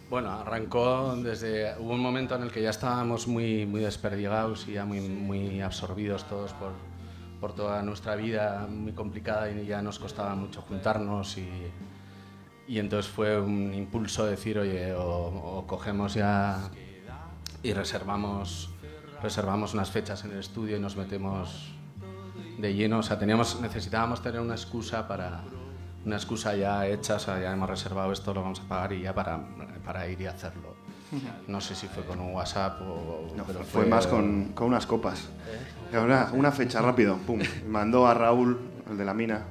Bueno, 0.09 0.31
arrancó 0.31 1.15
desde... 1.17 1.77
Hubo 1.79 1.93
un 1.93 1.99
momento 1.99 2.35
en 2.35 2.43
el 2.43 2.51
que 2.51 2.61
ya 2.61 2.69
estábamos 2.69 3.27
muy, 3.27 3.65
muy 3.65 3.81
desperdigados 3.81 4.67
y 4.67 4.73
ya 4.73 4.85
muy, 4.85 5.01
muy 5.01 5.61
absorbidos 5.61 6.23
todos 6.29 6.53
por, 6.53 6.71
por 7.41 7.53
toda 7.53 7.81
nuestra 7.81 8.15
vida 8.15 8.67
muy 8.69 8.93
complicada 8.93 9.51
y 9.51 9.65
ya 9.65 9.81
nos 9.81 9.99
costaba 9.99 10.33
mucho 10.35 10.61
juntarnos 10.61 11.37
y, 11.37 11.49
y 12.69 12.79
entonces 12.79 13.11
fue 13.11 13.37
un 13.39 13.73
impulso 13.73 14.25
decir, 14.25 14.57
oye, 14.57 14.93
o, 14.93 15.03
o 15.03 15.67
cogemos 15.67 16.13
ya 16.13 16.69
y 17.63 17.73
reservamos, 17.73 18.69
reservamos 19.21 19.73
unas 19.73 19.89
fechas 19.89 20.23
en 20.25 20.31
el 20.31 20.39
estudio 20.39 20.77
y 20.77 20.79
nos 20.79 20.95
metemos 20.95 21.73
de 22.57 22.73
lleno. 22.73 22.99
O 22.99 23.03
sea, 23.03 23.19
teníamos, 23.19 23.59
necesitábamos 23.61 24.21
tener 24.21 24.41
una 24.41 24.55
excusa 24.55 25.07
para 25.07 25.43
una 26.05 26.15
excusa 26.15 26.55
ya 26.55 26.87
hecha, 26.87 27.15
o 27.15 27.19
sea, 27.19 27.39
ya 27.39 27.51
hemos 27.51 27.69
reservado 27.69 28.11
esto, 28.13 28.33
lo 28.33 28.41
vamos 28.41 28.61
a 28.61 28.67
pagar 28.67 28.93
y 28.93 29.01
ya 29.01 29.13
para, 29.13 29.41
para 29.85 30.07
ir 30.07 30.21
y 30.21 30.25
hacerlo. 30.25 30.75
No 31.47 31.61
sé 31.61 31.75
si 31.75 31.87
fue 31.87 32.03
con 32.03 32.19
un 32.19 32.33
WhatsApp 32.33 32.81
o... 32.81 33.33
No, 33.35 33.43
pero 33.43 33.63
fue 33.63 33.85
más 33.85 34.07
con, 34.07 34.53
con 34.53 34.67
unas 34.67 34.85
copas. 34.85 35.27
Una, 35.91 36.29
una 36.33 36.51
fecha 36.51 36.81
rápido, 36.81 37.17
pum. 37.17 37.39
Mandó 37.67 38.07
a 38.07 38.13
Raúl, 38.13 38.57
el 38.89 38.97
de 38.97 39.05
la 39.05 39.13
mina, 39.13 39.45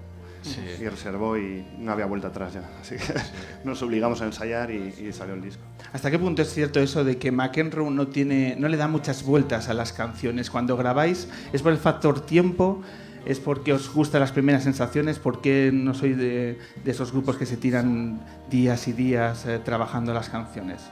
Sí. 0.46 0.60
y 0.80 0.88
reservó 0.88 1.36
y 1.36 1.64
no 1.78 1.92
había 1.92 2.06
vuelta 2.06 2.28
atrás 2.28 2.54
ya. 2.54 2.62
Así 2.80 2.96
que 2.96 3.14
nos 3.64 3.82
obligamos 3.82 4.20
a 4.22 4.26
ensayar 4.26 4.70
y, 4.70 4.94
y 4.98 5.12
salió 5.12 5.34
el 5.34 5.42
disco. 5.42 5.62
¿Hasta 5.92 6.10
qué 6.10 6.18
punto 6.18 6.42
es 6.42 6.52
cierto 6.52 6.80
eso 6.80 7.04
de 7.04 7.18
que 7.18 7.30
McEnroe 7.32 7.90
no, 7.90 8.08
tiene, 8.08 8.56
no 8.58 8.68
le 8.68 8.76
da 8.76 8.88
muchas 8.88 9.24
vueltas 9.24 9.68
a 9.68 9.74
las 9.74 9.92
canciones? 9.92 10.50
Cuando 10.50 10.76
grabáis, 10.76 11.28
¿es 11.52 11.62
por 11.62 11.72
el 11.72 11.78
factor 11.78 12.24
tiempo? 12.24 12.82
¿Es 13.24 13.40
porque 13.40 13.72
os 13.72 13.92
gustan 13.92 14.20
las 14.20 14.30
primeras 14.30 14.62
sensaciones? 14.62 15.18
¿Por 15.18 15.40
qué 15.40 15.70
no 15.72 15.94
soy 15.94 16.12
de, 16.12 16.58
de 16.84 16.90
esos 16.90 17.10
grupos 17.10 17.36
que 17.36 17.44
se 17.44 17.56
tiran 17.56 18.20
días 18.48 18.86
y 18.86 18.92
días 18.92 19.46
eh, 19.46 19.58
trabajando 19.64 20.14
las 20.14 20.28
canciones? 20.28 20.82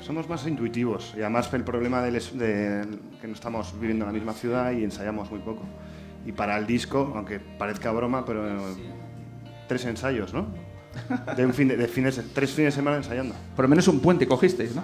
Somos 0.00 0.28
más 0.28 0.46
intuitivos 0.46 1.14
y 1.16 1.20
además 1.20 1.48
el 1.54 1.62
problema 1.64 2.02
del 2.02 2.16
es- 2.16 2.36
de 2.36 2.84
que 3.20 3.26
no 3.28 3.32
estamos 3.34 3.72
viviendo 3.80 4.04
en 4.04 4.08
la 4.08 4.12
misma 4.12 4.32
ciudad 4.34 4.72
y 4.72 4.82
ensayamos 4.84 5.30
muy 5.30 5.38
poco. 5.40 5.62
Y 6.26 6.32
para 6.32 6.56
el 6.56 6.66
disco, 6.66 7.12
aunque 7.14 7.38
parezca 7.40 7.90
broma, 7.92 8.24
pero 8.24 8.48
eh, 8.48 8.74
tres 9.68 9.84
ensayos, 9.84 10.32
¿no? 10.32 10.46
De 11.36 11.44
un 11.44 11.52
fin 11.52 11.68
de, 11.68 11.76
de 11.76 11.88
fines, 11.88 12.20
tres 12.32 12.52
fines 12.52 12.72
de 12.74 12.76
semana 12.76 12.96
ensayando. 12.98 13.34
Por 13.56 13.64
lo 13.64 13.68
menos 13.68 13.88
un 13.88 14.00
puente 14.00 14.26
cogisteis, 14.28 14.74
¿no? 14.74 14.82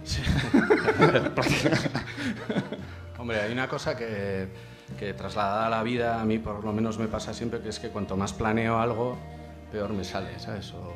Hombre, 3.18 3.40
hay 3.40 3.52
una 3.52 3.68
cosa 3.68 3.96
que, 3.96 4.48
que 4.98 5.14
trasladada 5.14 5.66
a 5.66 5.70
la 5.70 5.82
vida, 5.82 6.20
a 6.20 6.24
mí 6.24 6.38
por 6.38 6.64
lo 6.64 6.72
menos 6.72 6.98
me 6.98 7.06
pasa 7.08 7.34
siempre, 7.34 7.60
que 7.60 7.68
es 7.68 7.78
que 7.78 7.88
cuanto 7.88 8.16
más 8.16 8.32
planeo 8.32 8.78
algo, 8.78 9.18
peor 9.72 9.92
me 9.92 10.04
sale, 10.04 10.38
¿sabes? 10.38 10.72
O- 10.72 10.94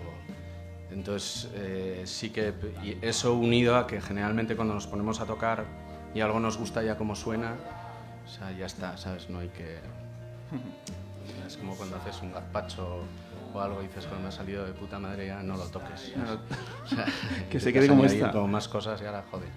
entonces, 0.90 1.50
eh, 1.54 2.02
sí 2.04 2.30
que... 2.30 2.52
Y 2.84 2.96
eso 3.04 3.34
unido 3.34 3.76
a 3.76 3.86
que 3.86 4.00
generalmente 4.00 4.54
cuando 4.54 4.74
nos 4.74 4.86
ponemos 4.86 5.20
a 5.20 5.26
tocar 5.26 5.64
y 6.14 6.20
algo 6.20 6.38
nos 6.38 6.56
gusta 6.56 6.82
ya 6.84 6.96
como 6.96 7.16
suena, 7.16 7.54
o 8.24 8.28
sea, 8.28 8.50
ya 8.52 8.66
está, 8.66 8.96
¿sabes? 8.96 9.28
No 9.30 9.38
hay 9.40 9.48
que... 9.48 9.78
Es 11.46 11.56
como 11.56 11.74
cuando 11.74 11.96
haces 11.96 12.20
un 12.20 12.32
gazpacho 12.32 13.00
o 13.54 13.60
algo 13.60 13.80
y 13.82 13.86
dices, 13.86 14.04
cuando 14.04 14.24
me 14.24 14.28
ha 14.28 14.32
salido 14.32 14.64
de 14.66 14.72
puta 14.72 14.98
madre 14.98 15.26
ya 15.28 15.42
no 15.42 15.56
lo 15.56 15.64
toques. 15.64 16.12
O 16.84 16.86
sea, 16.86 17.06
Que 17.50 17.60
se 17.60 17.72
quede 17.72 17.88
como 17.88 18.04
está. 18.04 18.30
como 18.30 18.48
más 18.48 18.68
cosas 18.68 19.00
y 19.00 19.06
ahora 19.06 19.24
joder. 19.30 19.48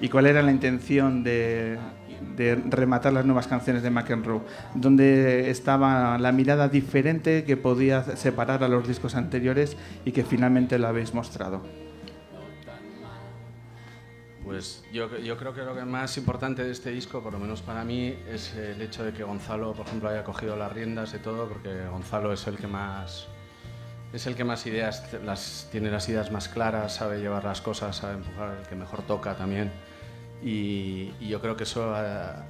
¿Y 0.00 0.08
cuál 0.08 0.26
era 0.26 0.40
la 0.40 0.50
intención 0.50 1.22
de, 1.22 1.78
de 2.36 2.54
rematar 2.54 3.12
las 3.12 3.26
nuevas 3.26 3.46
canciones 3.46 3.82
de 3.82 3.90
McEnroe? 3.90 4.40
¿Dónde 4.74 5.50
estaba 5.50 6.16
la 6.16 6.32
mirada 6.32 6.68
diferente 6.68 7.44
que 7.44 7.58
podía 7.58 8.02
separar 8.16 8.64
a 8.64 8.68
los 8.68 8.88
discos 8.88 9.14
anteriores 9.14 9.76
y 10.06 10.12
que 10.12 10.24
finalmente 10.24 10.78
lo 10.78 10.88
habéis 10.88 11.12
mostrado? 11.12 11.62
Pues 14.50 14.82
yo, 14.92 15.16
yo 15.18 15.36
creo 15.36 15.54
que 15.54 15.62
lo 15.62 15.76
que 15.76 15.84
más 15.84 16.18
importante 16.18 16.64
de 16.64 16.72
este 16.72 16.90
disco, 16.90 17.22
por 17.22 17.32
lo 17.32 17.38
menos 17.38 17.62
para 17.62 17.84
mí, 17.84 18.16
es 18.28 18.52
el 18.56 18.82
hecho 18.82 19.04
de 19.04 19.12
que 19.12 19.22
Gonzalo, 19.22 19.72
por 19.74 19.86
ejemplo, 19.86 20.08
haya 20.08 20.24
cogido 20.24 20.56
las 20.56 20.72
riendas 20.72 21.12
de 21.12 21.20
todo, 21.20 21.48
porque 21.48 21.86
Gonzalo 21.86 22.32
es 22.32 22.44
el 22.48 22.56
que 22.56 22.66
más, 22.66 23.28
es 24.12 24.26
el 24.26 24.34
que 24.34 24.42
más 24.42 24.66
ideas, 24.66 25.04
las, 25.24 25.68
tiene 25.70 25.88
las 25.88 26.08
ideas 26.08 26.32
más 26.32 26.48
claras, 26.48 26.96
sabe 26.96 27.20
llevar 27.20 27.44
las 27.44 27.60
cosas, 27.60 27.94
sabe 27.94 28.14
empujar, 28.14 28.56
el 28.60 28.66
que 28.66 28.74
mejor 28.74 29.02
toca 29.02 29.36
también. 29.36 29.70
Y, 30.42 31.12
y 31.20 31.28
yo 31.28 31.40
creo 31.40 31.56
que 31.56 31.62
eso 31.62 31.94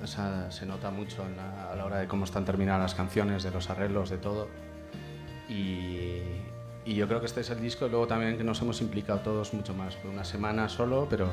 sea, 0.07 0.51
se 0.51 0.65
nota 0.65 0.91
mucho 0.91 1.23
en 1.27 1.37
la- 1.37 1.71
a 1.71 1.77
la 1.77 1.85
hora 1.85 1.99
de 1.99 2.09
cómo 2.09 2.25
están 2.25 2.47
terminadas 2.47 2.81
las 2.81 2.95
canciones, 2.95 3.43
de 3.43 3.51
los 3.51 3.69
arreglos, 3.69 4.09
de 4.09 4.17
todo. 4.17 4.49
Y, 5.51 6.23
y 6.87 6.95
yo 6.95 7.07
creo 7.07 7.21
que 7.21 7.27
este 7.27 7.43
es 7.43 7.51
el 7.51 7.61
disco. 7.61 7.89
Luego 7.89 8.07
también 8.07 8.39
que 8.39 8.45
nos 8.45 8.63
hemos 8.63 8.81
implicado 8.81 9.19
todos 9.21 9.53
mucho 9.53 9.75
más. 9.75 9.97
Fue 9.97 10.09
una 10.11 10.25
semana 10.25 10.67
solo, 10.71 11.07
pero, 11.11 11.29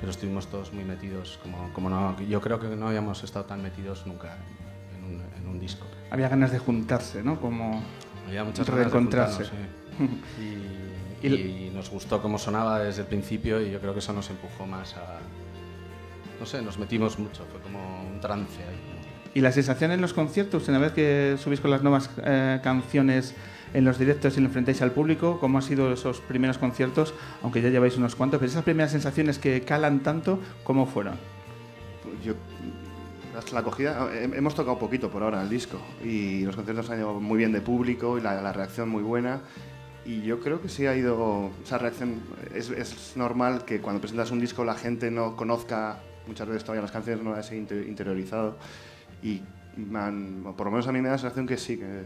pero 0.00 0.10
estuvimos 0.10 0.46
todos 0.48 0.72
muy 0.72 0.84
metidos. 0.84 1.38
Como, 1.42 1.72
como 1.72 1.90
no, 1.90 2.20
yo 2.22 2.40
creo 2.40 2.60
que 2.60 2.68
no 2.68 2.88
habíamos 2.88 3.22
estado 3.24 3.44
tan 3.44 3.62
metidos 3.62 4.06
nunca 4.06 4.36
en 4.96 5.04
un, 5.04 5.22
en 5.38 5.48
un 5.48 5.58
disco. 5.58 5.86
Había 6.10 6.28
ganas 6.28 6.52
de 6.52 6.58
juntarse, 6.58 7.22
¿no? 7.22 7.40
Como 7.40 7.82
Había 8.26 8.44
muchas 8.44 8.68
ganas 8.68 8.86
de 8.86 8.98
juntarnos, 8.98 9.52
y 11.22 11.70
nos 11.74 11.90
gustó 11.90 12.20
cómo 12.20 12.38
sonaba 12.38 12.80
desde 12.80 13.02
el 13.02 13.08
principio 13.08 13.60
y 13.60 13.70
yo 13.70 13.80
creo 13.80 13.92
que 13.92 14.00
eso 14.00 14.12
nos 14.12 14.28
empujó 14.30 14.66
más 14.66 14.94
a... 14.96 15.18
No 16.38 16.44
sé, 16.44 16.60
nos 16.60 16.78
metimos 16.78 17.18
mucho, 17.18 17.44
fue 17.50 17.60
como 17.60 18.06
un 18.06 18.20
trance 18.20 18.62
ahí. 18.62 18.96
¿Y 19.34 19.40
la 19.40 19.52
sensación 19.52 19.90
en 19.92 20.00
los 20.00 20.12
conciertos, 20.12 20.68
una 20.68 20.78
vez 20.78 20.92
que 20.92 21.36
subís 21.38 21.60
con 21.60 21.70
las 21.70 21.82
nuevas 21.82 22.10
eh, 22.24 22.60
canciones 22.62 23.34
en 23.76 23.84
los 23.84 23.98
directos 23.98 24.36
y 24.36 24.40
lo 24.40 24.46
enfrentáis 24.46 24.80
al 24.80 24.92
público, 24.92 25.38
cómo 25.38 25.58
han 25.58 25.62
sido 25.62 25.92
esos 25.92 26.20
primeros 26.22 26.56
conciertos, 26.56 27.12
aunque 27.42 27.60
ya 27.60 27.68
lleváis 27.68 27.96
unos 27.98 28.16
cuantos, 28.16 28.40
pero 28.40 28.50
esas 28.50 28.64
primeras 28.64 28.90
sensaciones 28.90 29.38
que 29.38 29.60
calan 29.60 30.00
tanto, 30.00 30.40
¿cómo 30.64 30.86
fueron? 30.86 31.14
Yo, 32.24 32.32
hasta 33.36 33.52
la 33.52 33.60
acogida, 33.60 34.08
he- 34.14 34.24
hemos 34.24 34.54
tocado 34.54 34.78
poquito 34.78 35.10
por 35.10 35.22
ahora 35.22 35.42
el 35.42 35.50
disco 35.50 35.78
y 36.02 36.40
los 36.44 36.56
conciertos 36.56 36.88
han 36.88 36.98
ido 37.00 37.20
muy 37.20 37.36
bien 37.36 37.52
de 37.52 37.60
público 37.60 38.16
y 38.16 38.22
la, 38.22 38.40
la 38.40 38.52
reacción 38.54 38.88
muy 38.88 39.02
buena. 39.02 39.40
Y 40.06 40.22
yo 40.22 40.40
creo 40.40 40.62
que 40.62 40.68
sí 40.70 40.86
ha 40.86 40.96
ido, 40.96 41.50
esa 41.62 41.76
reacción, 41.78 42.20
es, 42.54 42.70
es 42.70 43.12
normal 43.16 43.64
que 43.66 43.80
cuando 43.80 44.00
presentas 44.00 44.30
un 44.30 44.40
disco 44.40 44.64
la 44.64 44.74
gente 44.76 45.10
no 45.10 45.36
conozca 45.36 45.98
muchas 46.26 46.46
veces 46.48 46.62
todavía 46.64 46.80
las 46.82 46.92
canciones, 46.92 47.22
no 47.22 47.32
las 47.32 47.50
he 47.52 47.58
inte- 47.58 47.86
interiorizado. 47.86 48.56
Y 49.22 49.42
me 49.76 49.98
han- 49.98 50.54
por 50.56 50.66
lo 50.66 50.70
menos 50.70 50.86
a 50.88 50.92
mí 50.92 51.00
me 51.02 51.08
da 51.08 51.14
la 51.16 51.18
sensación 51.18 51.46
que 51.46 51.58
sí, 51.58 51.76
que 51.76 52.04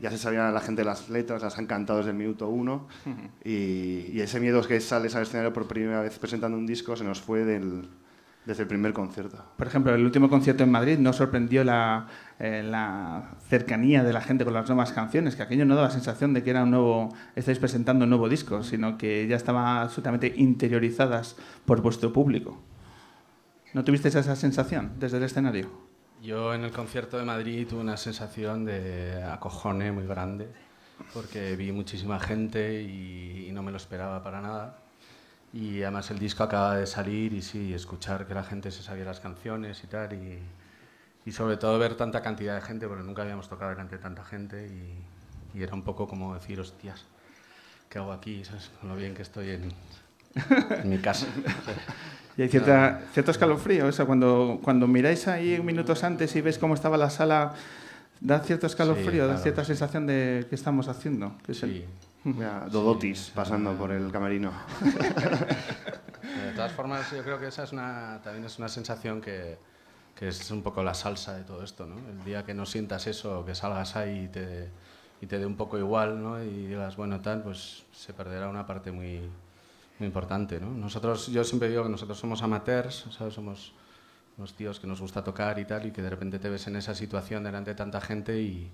ya 0.00 0.10
se 0.10 0.18
sabían 0.18 0.52
la 0.52 0.60
gente 0.60 0.84
las 0.84 1.08
letras, 1.08 1.42
las 1.42 1.58
han 1.58 1.66
cantado 1.66 1.98
desde 1.98 2.10
el 2.10 2.16
minuto 2.16 2.48
uno. 2.48 2.88
y, 3.44 4.10
y 4.12 4.20
ese 4.20 4.40
miedo 4.40 4.62
que 4.62 4.80
sales 4.80 5.14
al 5.14 5.22
escenario 5.22 5.52
por 5.52 5.66
primera 5.66 6.00
vez 6.00 6.18
presentando 6.18 6.56
un 6.56 6.66
disco 6.66 6.96
se 6.96 7.04
nos 7.04 7.20
fue 7.20 7.44
del, 7.44 7.88
desde 8.46 8.62
el 8.62 8.68
primer 8.68 8.92
concierto. 8.92 9.44
Por 9.56 9.66
ejemplo, 9.66 9.94
el 9.94 10.04
último 10.04 10.30
concierto 10.30 10.62
en 10.62 10.70
Madrid 10.70 10.98
no 10.98 11.12
sorprendió 11.12 11.64
la, 11.64 12.06
eh, 12.38 12.62
la 12.64 13.30
cercanía 13.48 14.04
de 14.04 14.12
la 14.12 14.20
gente 14.20 14.44
con 14.44 14.54
las 14.54 14.68
nuevas 14.68 14.92
canciones, 14.92 15.34
que 15.34 15.42
aquello 15.42 15.66
no 15.66 15.74
daba 15.74 15.88
la 15.88 15.92
sensación 15.92 16.32
de 16.32 16.44
que 16.44 16.50
era 16.50 16.62
un 16.62 16.70
nuevo, 16.70 17.14
estáis 17.34 17.58
presentando 17.58 18.04
un 18.04 18.10
nuevo 18.10 18.28
disco, 18.28 18.62
sino 18.62 18.96
que 18.96 19.26
ya 19.26 19.36
estaban 19.36 19.78
absolutamente 19.78 20.32
interiorizadas 20.36 21.36
por 21.64 21.82
vuestro 21.82 22.12
público. 22.12 22.62
¿No 23.74 23.84
tuvisteis 23.84 24.14
esa 24.14 24.36
sensación 24.36 24.92
desde 24.98 25.18
el 25.18 25.24
escenario? 25.24 25.85
Yo 26.22 26.54
en 26.54 26.64
el 26.64 26.72
concierto 26.72 27.18
de 27.18 27.24
Madrid 27.24 27.66
tuve 27.68 27.80
una 27.80 27.96
sensación 27.96 28.64
de 28.64 29.22
acojone 29.22 29.92
muy 29.92 30.06
grande, 30.06 30.48
porque 31.12 31.54
vi 31.56 31.72
muchísima 31.72 32.18
gente 32.18 32.82
y, 32.82 33.50
no 33.52 33.62
me 33.62 33.70
lo 33.70 33.76
esperaba 33.76 34.22
para 34.22 34.40
nada. 34.40 34.78
Y 35.52 35.82
además 35.82 36.10
el 36.10 36.18
disco 36.18 36.42
acaba 36.42 36.76
de 36.76 36.86
salir 36.86 37.32
y 37.32 37.42
sí, 37.42 37.72
escuchar 37.72 38.26
que 38.26 38.34
la 38.34 38.44
gente 38.44 38.70
se 38.70 38.82
sabía 38.82 39.04
las 39.04 39.20
canciones 39.20 39.82
y 39.84 39.86
tal, 39.86 40.12
y, 40.14 40.38
y 41.24 41.32
sobre 41.32 41.56
todo 41.56 41.78
ver 41.78 41.96
tanta 41.96 42.22
cantidad 42.22 42.54
de 42.54 42.60
gente, 42.60 42.86
porque 42.88 43.04
nunca 43.04 43.22
habíamos 43.22 43.48
tocado 43.48 43.70
delante 43.70 43.96
de 43.96 44.02
tanta 44.02 44.24
gente, 44.24 44.66
y, 45.54 45.62
era 45.62 45.72
un 45.74 45.82
poco 45.82 46.06
como 46.06 46.34
decir, 46.34 46.60
hostias, 46.60 47.06
¿qué 47.88 47.98
hago 47.98 48.12
aquí? 48.12 48.44
¿Sabes? 48.44 48.70
Con 48.80 48.90
lo 48.90 48.96
bien 48.96 49.14
que 49.14 49.22
estoy 49.22 49.50
en 49.50 49.72
mi 50.90 50.98
casa. 50.98 51.26
Y 52.36 52.42
hay 52.42 52.48
cierta, 52.48 53.00
cierto 53.12 53.30
escalofrío, 53.30 53.86
o 53.86 53.92
sea, 53.92 54.04
cuando, 54.04 54.60
cuando 54.62 54.86
miráis 54.86 55.26
ahí 55.26 55.58
minutos 55.62 56.04
antes 56.04 56.36
y 56.36 56.42
ves 56.42 56.58
cómo 56.58 56.74
estaba 56.74 56.96
la 56.98 57.08
sala, 57.08 57.54
da 58.20 58.40
cierto 58.40 58.66
escalofrío, 58.66 59.22
da 59.22 59.34
claro. 59.34 59.42
cierta 59.42 59.64
sensación 59.64 60.06
de 60.06 60.46
qué 60.48 60.54
estamos 60.54 60.88
haciendo. 60.88 61.36
que 61.44 61.52
es 61.52 61.62
el-. 61.62 61.86
Mira, 62.24 62.66
Dodotis 62.70 63.30
pasando 63.34 63.72
por 63.74 63.92
el 63.92 64.10
camerino. 64.10 64.52
De 66.46 66.52
todas 66.52 66.72
formas, 66.72 67.10
yo 67.12 67.22
creo 67.22 67.38
que 67.38 67.46
esa 67.46 67.62
es 67.62 67.72
una, 67.72 68.20
también 68.22 68.44
es 68.44 68.58
una 68.58 68.68
sensación 68.68 69.20
que, 69.20 69.58
que 70.14 70.28
es 70.28 70.50
un 70.50 70.62
poco 70.62 70.82
la 70.82 70.94
salsa 70.94 71.36
de 71.36 71.44
todo 71.44 71.62
esto, 71.62 71.86
¿no? 71.86 71.96
El 72.10 72.24
día 72.24 72.44
que 72.44 72.54
no 72.54 72.66
sientas 72.66 73.06
eso, 73.06 73.44
que 73.44 73.54
salgas 73.54 73.96
ahí 73.96 74.24
y 74.24 74.28
te, 74.28 74.68
y 75.20 75.26
te 75.26 75.38
dé 75.38 75.46
un 75.46 75.56
poco 75.56 75.78
igual, 75.78 76.22
¿no? 76.22 76.42
Y 76.42 76.66
digas, 76.66 76.96
bueno, 76.96 77.20
tal, 77.20 77.42
pues 77.42 77.84
se 77.92 78.12
perderá 78.12 78.48
una 78.48 78.66
parte 78.66 78.90
muy, 78.90 79.28
muy 79.98 80.06
importante, 80.06 80.60
¿no? 80.60 80.70
Nosotros, 80.70 81.28
yo 81.28 81.44
siempre 81.44 81.68
digo 81.68 81.82
que 81.82 81.88
nosotros 81.88 82.18
somos 82.18 82.42
amateurs, 82.42 83.06
¿sabes? 83.10 83.34
Somos 83.34 83.72
unos 84.36 84.54
tíos 84.54 84.78
que 84.78 84.86
nos 84.86 85.00
gusta 85.00 85.24
tocar 85.24 85.58
y 85.58 85.64
tal, 85.64 85.86
y 85.86 85.90
que 85.90 86.02
de 86.02 86.10
repente 86.10 86.38
te 86.38 86.48
ves 86.48 86.66
en 86.66 86.76
esa 86.76 86.94
situación 86.94 87.44
delante 87.44 87.70
de 87.70 87.76
tanta 87.76 88.00
gente 88.00 88.40
y, 88.40 88.70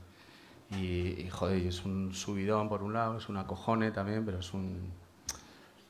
y, 0.76 1.20
y, 1.20 1.28
joder, 1.30 1.66
es 1.66 1.84
un 1.84 2.12
subidón 2.14 2.68
por 2.68 2.82
un 2.82 2.92
lado, 2.92 3.18
es 3.18 3.28
un 3.28 3.36
acojone 3.36 3.90
también, 3.90 4.24
pero 4.24 4.40
es 4.40 4.52
un... 4.52 4.90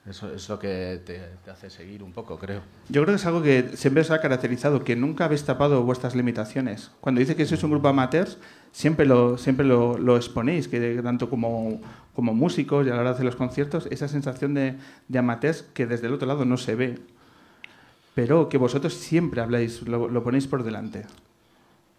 Eso 0.04 0.34
es 0.34 0.48
lo 0.48 0.58
que 0.58 1.00
te, 1.06 1.20
te 1.44 1.50
hace 1.52 1.70
seguir 1.70 2.02
un 2.02 2.10
poco, 2.10 2.36
creo. 2.36 2.60
Yo 2.88 3.02
creo 3.02 3.14
que 3.14 3.20
es 3.20 3.26
algo 3.26 3.40
que 3.40 3.76
siempre 3.76 4.00
os 4.00 4.10
ha 4.10 4.20
caracterizado, 4.20 4.82
que 4.82 4.96
nunca 4.96 5.26
habéis 5.26 5.44
tapado 5.44 5.84
vuestras 5.84 6.16
limitaciones. 6.16 6.90
Cuando 7.00 7.20
dice 7.20 7.36
que 7.36 7.46
sois 7.46 7.62
un 7.62 7.70
grupo 7.70 7.86
amateurs, 7.86 8.36
siempre 8.72 9.06
lo, 9.06 9.38
siempre 9.38 9.64
lo, 9.64 9.96
lo 9.96 10.16
exponéis, 10.16 10.66
que 10.66 11.00
tanto 11.04 11.30
como, 11.30 11.80
como 12.14 12.34
músicos 12.34 12.86
y 12.86 12.90
a 12.90 12.94
la 12.94 13.00
hora 13.00 13.10
de 13.10 13.14
hacer 13.14 13.24
los 13.24 13.36
conciertos, 13.36 13.86
esa 13.90 14.08
sensación 14.08 14.54
de, 14.54 14.76
de 15.08 15.18
amateurs 15.18 15.62
que 15.74 15.86
desde 15.86 16.06
el 16.06 16.14
otro 16.14 16.28
lado 16.28 16.44
no 16.44 16.56
se 16.56 16.74
ve, 16.74 16.98
pero 18.14 18.48
que 18.48 18.58
vosotros 18.58 18.94
siempre 18.94 19.40
habláis, 19.40 19.82
lo, 19.82 20.08
lo 20.08 20.22
ponéis 20.22 20.46
por 20.46 20.62
delante. 20.62 21.06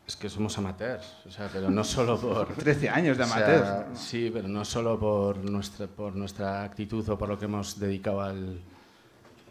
Es 0.06 0.18
que 0.18 0.30
somos 0.30 0.58
amateurs, 0.58 1.16
o 1.26 1.32
sea, 1.32 1.50
pero 1.52 1.72
no 1.72 1.84
solo 1.84 2.20
por... 2.20 2.48
13 2.56 2.90
años 2.90 3.18
de 3.18 3.24
o 3.24 3.28
sea, 3.28 3.36
amateurs. 3.38 4.00
sí, 4.00 4.30
pero 4.34 4.48
no 4.48 4.66
solo 4.66 5.00
por 5.00 5.38
nuestra, 5.38 5.88
por 5.88 6.16
nuestra 6.16 6.64
actitud 6.64 7.08
o 7.10 7.18
por 7.18 7.30
lo 7.30 7.40
que 7.40 7.46
hemos 7.46 7.80
dedicado 7.80 8.22
al, 8.22 8.60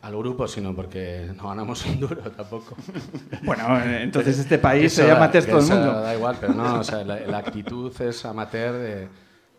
al 0.02 0.16
grupo, 0.16 0.46
sino 0.46 0.76
porque 0.76 1.30
no 1.36 1.48
ganamos 1.48 1.84
un 1.86 1.98
duro 1.98 2.20
tampoco. 2.30 2.76
Bueno, 3.44 3.82
entonces 3.82 4.38
este 4.38 4.58
país 4.58 4.92
se 4.92 5.02
llama 5.02 5.24
amateurs 5.24 5.46
que 5.46 5.52
todo 5.52 5.62
el 5.62 5.68
mundo. 5.68 6.00
Da 6.00 6.14
igual, 6.14 6.36
pero 6.38 6.52
no, 6.52 6.80
o 6.80 6.84
sea, 6.84 7.02
la, 7.02 7.18
la 7.20 7.38
actitud 7.38 7.90
es 8.00 8.24
amateur 8.24 8.74
de... 8.74 9.08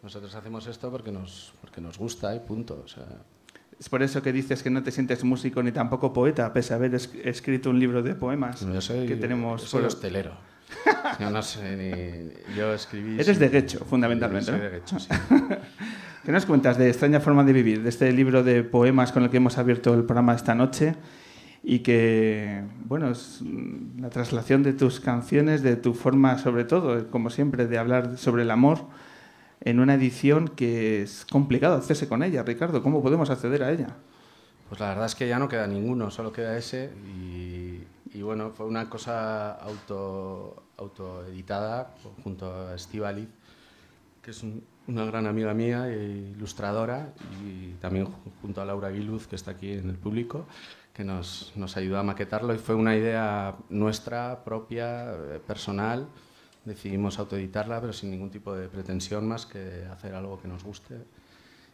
Nosotros 0.04 0.36
hacemos 0.36 0.68
esto 0.68 0.92
porque 0.92 1.12
nos, 1.12 1.54
porque 1.62 1.80
nos 1.82 1.98
gusta 1.98 2.36
y 2.36 2.40
punto, 2.40 2.82
o 2.84 2.88
sea... 2.88 3.06
Es 3.80 3.90
por 3.90 4.04
eso 4.04 4.22
que 4.22 4.32
dices 4.32 4.62
que 4.62 4.70
no 4.70 4.84
te 4.84 4.92
sientes 4.92 5.24
músico 5.24 5.64
ni 5.64 5.72
tampoco 5.72 6.14
poeta, 6.14 6.54
pese 6.54 6.74
a 6.74 6.76
haber 6.78 6.94
es- 6.94 7.12
escrito 7.24 7.70
un 7.70 7.80
libro 7.80 8.04
de 8.04 8.14
poemas 8.14 8.62
Yo 8.62 8.80
soy, 8.82 9.08
que 9.08 9.16
tenemos. 9.16 9.62
yo 9.62 9.68
soy 9.68 9.80
por- 9.82 9.88
hostelero. 9.88 10.32
Yo 11.20 11.30
no 11.30 11.42
sé 11.42 11.76
ni... 11.78 12.56
Yo 12.56 12.74
escribí... 12.74 13.20
Eres 13.20 13.38
de 13.40 13.50
Guecho, 13.50 13.86
fundamentalmente, 13.86 14.46
Soy 14.52 14.58
¿no? 14.58 14.64
de 14.64 14.70
Guecho, 14.72 15.00
sí. 15.00 15.08
¿Qué 16.26 16.32
nos 16.32 16.46
cuentas 16.46 16.78
de 16.78 16.90
Extraña 16.90 17.20
Forma 17.20 17.44
de 17.44 17.54
Vivir, 17.54 17.84
de 17.84 17.90
este 17.90 18.12
libro 18.12 18.44
de 18.44 18.64
poemas 18.64 19.12
con 19.12 19.24
el 19.24 19.30
que 19.30 19.38
hemos 19.38 19.58
abierto 19.58 19.94
el 19.94 20.04
programa 20.04 20.34
esta 20.34 20.56
noche? 20.56 20.96
Y 21.64 21.80
que, 21.80 22.64
bueno, 22.86 23.10
es 23.12 23.42
la 24.00 24.10
traslación 24.10 24.64
de 24.64 24.74
tus 24.74 25.00
canciones, 25.00 25.62
de 25.62 25.76
tu 25.76 25.94
forma, 25.94 26.38
sobre 26.40 26.64
todo, 26.66 27.10
como 27.10 27.30
siempre, 27.30 27.68
de 27.68 27.78
hablar 27.78 28.18
sobre 28.18 28.42
el 28.44 28.52
amor 28.52 28.88
en 29.66 29.80
una 29.80 29.96
edición 29.96 30.48
que 30.50 31.02
es 31.02 31.26
complicado 31.32 31.76
hacerse 31.76 32.08
con 32.08 32.22
ella. 32.22 32.44
Ricardo, 32.44 32.84
¿cómo 32.84 33.02
podemos 33.02 33.30
acceder 33.30 33.64
a 33.64 33.72
ella? 33.72 33.88
Pues 34.70 34.80
la 34.80 34.90
verdad 34.90 35.06
es 35.06 35.16
que 35.16 35.28
ya 35.28 35.40
no 35.40 35.48
queda 35.48 35.68
ninguno, 35.68 36.12
solo 36.12 36.32
queda 36.34 36.58
ese. 36.58 36.92
Y, 37.18 37.84
y 38.14 38.22
bueno, 38.22 38.52
fue 38.52 38.66
una 38.66 38.90
cosa 38.90 39.54
auto, 39.54 40.64
autoeditada 40.78 41.96
junto 42.24 42.54
a 42.54 42.76
Estivali, 42.76 43.28
que 44.22 44.32
es 44.32 44.44
un- 44.44 44.64
una 44.88 45.06
gran 45.06 45.28
amiga 45.28 45.54
mía 45.54 45.90
e 45.90 46.32
ilustradora, 46.36 47.14
y 47.46 47.74
también 47.80 48.08
ju- 48.08 48.12
junto 48.42 48.62
a 48.62 48.66
Laura 48.66 48.90
Guiluz, 48.90 49.28
que 49.28 49.36
está 49.38 49.52
aquí 49.52 49.72
en 49.72 49.90
el 49.90 49.96
público, 49.96 50.46
que 50.94 51.04
nos, 51.06 51.54
nos 51.56 51.78
ayudó 51.78 52.00
a 52.00 52.04
maquetarlo. 52.04 52.54
Y 52.54 52.58
fue 52.58 52.76
una 52.76 52.96
idea 52.96 53.56
nuestra, 53.70 54.44
propia, 54.44 55.14
eh, 55.14 55.40
personal. 55.48 56.08
Decidimos 56.66 57.20
autoeditarla, 57.20 57.82
pero 57.82 57.94
sin 57.94 58.12
ningún 58.12 58.30
tipo 58.30 58.54
de 58.54 58.70
pretensión 58.70 59.28
más 59.28 59.46
que 59.46 59.86
hacer 59.92 60.16
algo 60.16 60.42
que 60.42 60.48
nos 60.48 60.64
guste. 60.64 60.98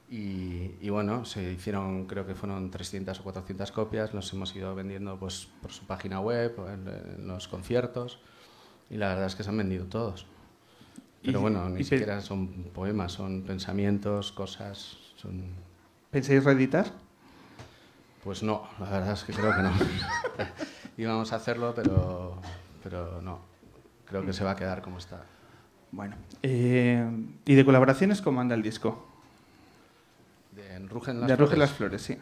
Y, 0.10 0.72
y 0.82 0.90
bueno, 0.90 1.26
se 1.26 1.52
hicieron, 1.52 2.08
creo 2.08 2.26
que 2.26 2.34
fueron 2.34 2.72
300 2.72 3.20
o 3.20 3.24
400 3.24 3.72
copias, 3.72 4.14
los 4.14 4.34
hemos 4.34 4.56
ido 4.56 4.74
vendiendo 4.74 5.20
pues, 5.20 5.48
por 5.62 5.72
su 5.72 5.86
página 5.86 6.20
web, 6.20 6.56
en, 6.68 6.88
en 6.88 7.28
los 7.28 7.48
conciertos, 7.48 8.20
y 8.90 8.98
la 8.98 9.10
verdad 9.10 9.28
es 9.28 9.36
que 9.36 9.44
se 9.44 9.50
han 9.50 9.58
vendido 9.58 9.86
todos. 9.86 10.26
Pero 11.24 11.42
bueno, 11.42 11.70
ni 11.70 11.84
siquiera 11.84 12.22
son 12.22 12.48
poemas, 12.74 13.12
son 13.12 13.44
pensamientos, 13.44 14.32
cosas, 14.32 14.98
son... 15.16 15.54
¿Pensáis 16.10 16.44
reeditar? 16.44 16.88
Pues 18.24 18.42
no, 18.42 18.68
la 18.80 18.90
verdad 18.90 19.14
es 19.14 19.24
que 19.24 19.34
creo 19.34 19.56
que 19.56 19.62
no. 19.62 19.72
Íbamos 20.98 21.32
a 21.34 21.36
hacerlo, 21.36 21.74
pero, 21.76 22.42
pero 22.82 23.22
no, 23.22 23.49
creo 24.10 24.26
que 24.26 24.34
se 24.34 24.44
va 24.44 24.52
a 24.52 24.56
quedar 24.56 24.82
como 24.82 24.98
está. 24.98 25.24
Bueno. 25.92 26.16
eh, 26.44 27.10
¿Y 27.46 27.56
de 27.56 27.66
colaboraciones 27.66 28.22
cómo 28.22 28.42
anda 28.42 28.54
el 28.56 28.62
disco? 28.62 29.08
De 30.56 30.76
Enrugen 30.76 31.20
las 31.22 31.30
de 31.30 31.36
Flores. 31.38 31.58
las 31.58 31.72
Flores, 31.72 32.02
sí. 32.02 32.18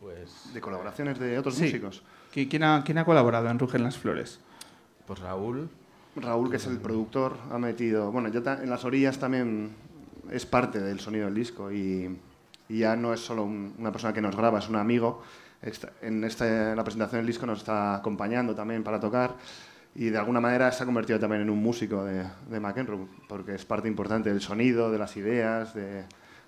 Pues, 0.00 0.52
De 0.54 0.60
colaboraciones 0.60 1.18
de 1.18 1.38
otros 1.38 1.54
Sí. 1.56 1.64
músicos. 1.64 2.02
¿Qui- 2.34 2.48
¿Quién 2.48 2.62
ha, 2.62 2.82
quién 2.84 2.98
ha 2.98 3.04
colaborado 3.04 3.48
en 3.50 3.58
Rugen 3.58 3.82
las 3.82 3.98
Flores? 3.98 4.40
pues 5.06 5.20
Raúl, 5.20 5.70
Raúl, 6.16 6.50
que 6.50 6.56
es 6.56 6.66
el 6.66 6.76
productor, 6.80 7.38
ha 7.50 7.56
metido. 7.56 8.12
Bueno, 8.12 8.28
yo 8.28 8.42
ta- 8.42 8.62
en 8.62 8.68
las 8.68 8.84
orillas 8.84 9.18
también 9.18 9.70
es 10.30 10.44
parte 10.44 10.80
del 10.80 11.00
sonido 11.00 11.24
del 11.24 11.34
disco 11.34 11.72
y, 11.72 12.14
y 12.68 12.78
ya 12.80 12.94
no 12.94 13.14
es 13.14 13.20
solo 13.20 13.44
un- 13.44 13.74
una 13.78 13.90
persona 13.90 14.12
que 14.12 14.20
nos 14.20 14.36
graba, 14.36 14.58
es 14.58 14.68
un 14.68 14.76
amigo. 14.76 15.22
Esta- 15.62 15.92
en 16.02 16.22
esta, 16.24 16.74
la 16.74 16.84
presentación 16.84 17.20
del 17.20 17.26
disco 17.26 17.46
nos 17.46 17.60
está 17.60 17.94
acompañando 17.96 18.54
también 18.54 18.84
para 18.84 19.00
tocar 19.00 19.34
y 19.98 20.10
de 20.10 20.18
alguna 20.18 20.40
manera 20.40 20.70
se 20.70 20.84
ha 20.84 20.86
convertido 20.86 21.18
también 21.18 21.42
en 21.42 21.50
un 21.50 21.60
músico 21.60 22.04
de, 22.04 22.24
de 22.48 22.60
McEnroe, 22.60 23.08
porque 23.28 23.56
es 23.56 23.64
parte 23.64 23.88
importante 23.88 24.30
del 24.30 24.40
sonido, 24.40 24.92
de 24.92 24.98
las 24.98 25.16
ideas, 25.16 25.74
de 25.74 26.04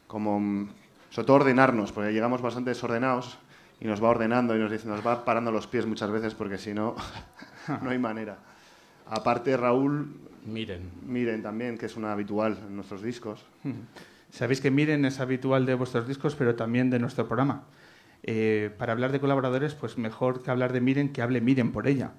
cómo. 0.06 0.38
mm, 0.38 0.68
Sobre 1.10 1.26
todo 1.26 1.36
ordenarnos, 1.38 1.90
porque 1.90 2.12
llegamos 2.12 2.40
bastante 2.40 2.70
desordenados 2.70 3.38
y 3.80 3.86
nos 3.86 4.00
va 4.00 4.10
ordenando 4.10 4.54
y 4.54 4.60
nos 4.60 4.70
dice, 4.70 4.86
nos 4.86 5.04
va 5.04 5.24
parando 5.24 5.50
los 5.50 5.66
pies 5.66 5.84
muchas 5.84 6.12
veces 6.12 6.34
porque 6.34 6.58
si 6.58 6.72
no, 6.72 6.94
no 7.82 7.90
hay 7.90 7.98
manera. 7.98 8.38
Aparte, 9.08 9.56
Raúl, 9.56 10.14
Miren. 10.46 10.88
miren 11.04 11.42
también, 11.42 11.76
que 11.76 11.86
es 11.86 11.96
una 11.96 12.12
habitual 12.12 12.56
en 12.68 12.76
nuestros 12.76 13.02
discos. 13.02 13.44
Sabéis 14.30 14.60
que 14.60 14.70
Miren 14.70 15.04
es 15.04 15.18
habitual 15.18 15.66
de 15.66 15.74
vuestros 15.74 16.06
discos, 16.06 16.36
pero 16.36 16.54
también 16.54 16.88
de 16.88 17.00
nuestro 17.00 17.26
programa. 17.26 17.64
Eh, 18.22 18.70
para 18.78 18.92
hablar 18.92 19.10
de 19.10 19.18
colaboradores, 19.18 19.74
pues 19.74 19.98
mejor 19.98 20.44
que 20.44 20.52
hablar 20.52 20.72
de 20.72 20.80
Miren, 20.80 21.12
que 21.12 21.20
hable 21.20 21.40
Miren 21.40 21.72
por 21.72 21.88
ella. 21.88 22.12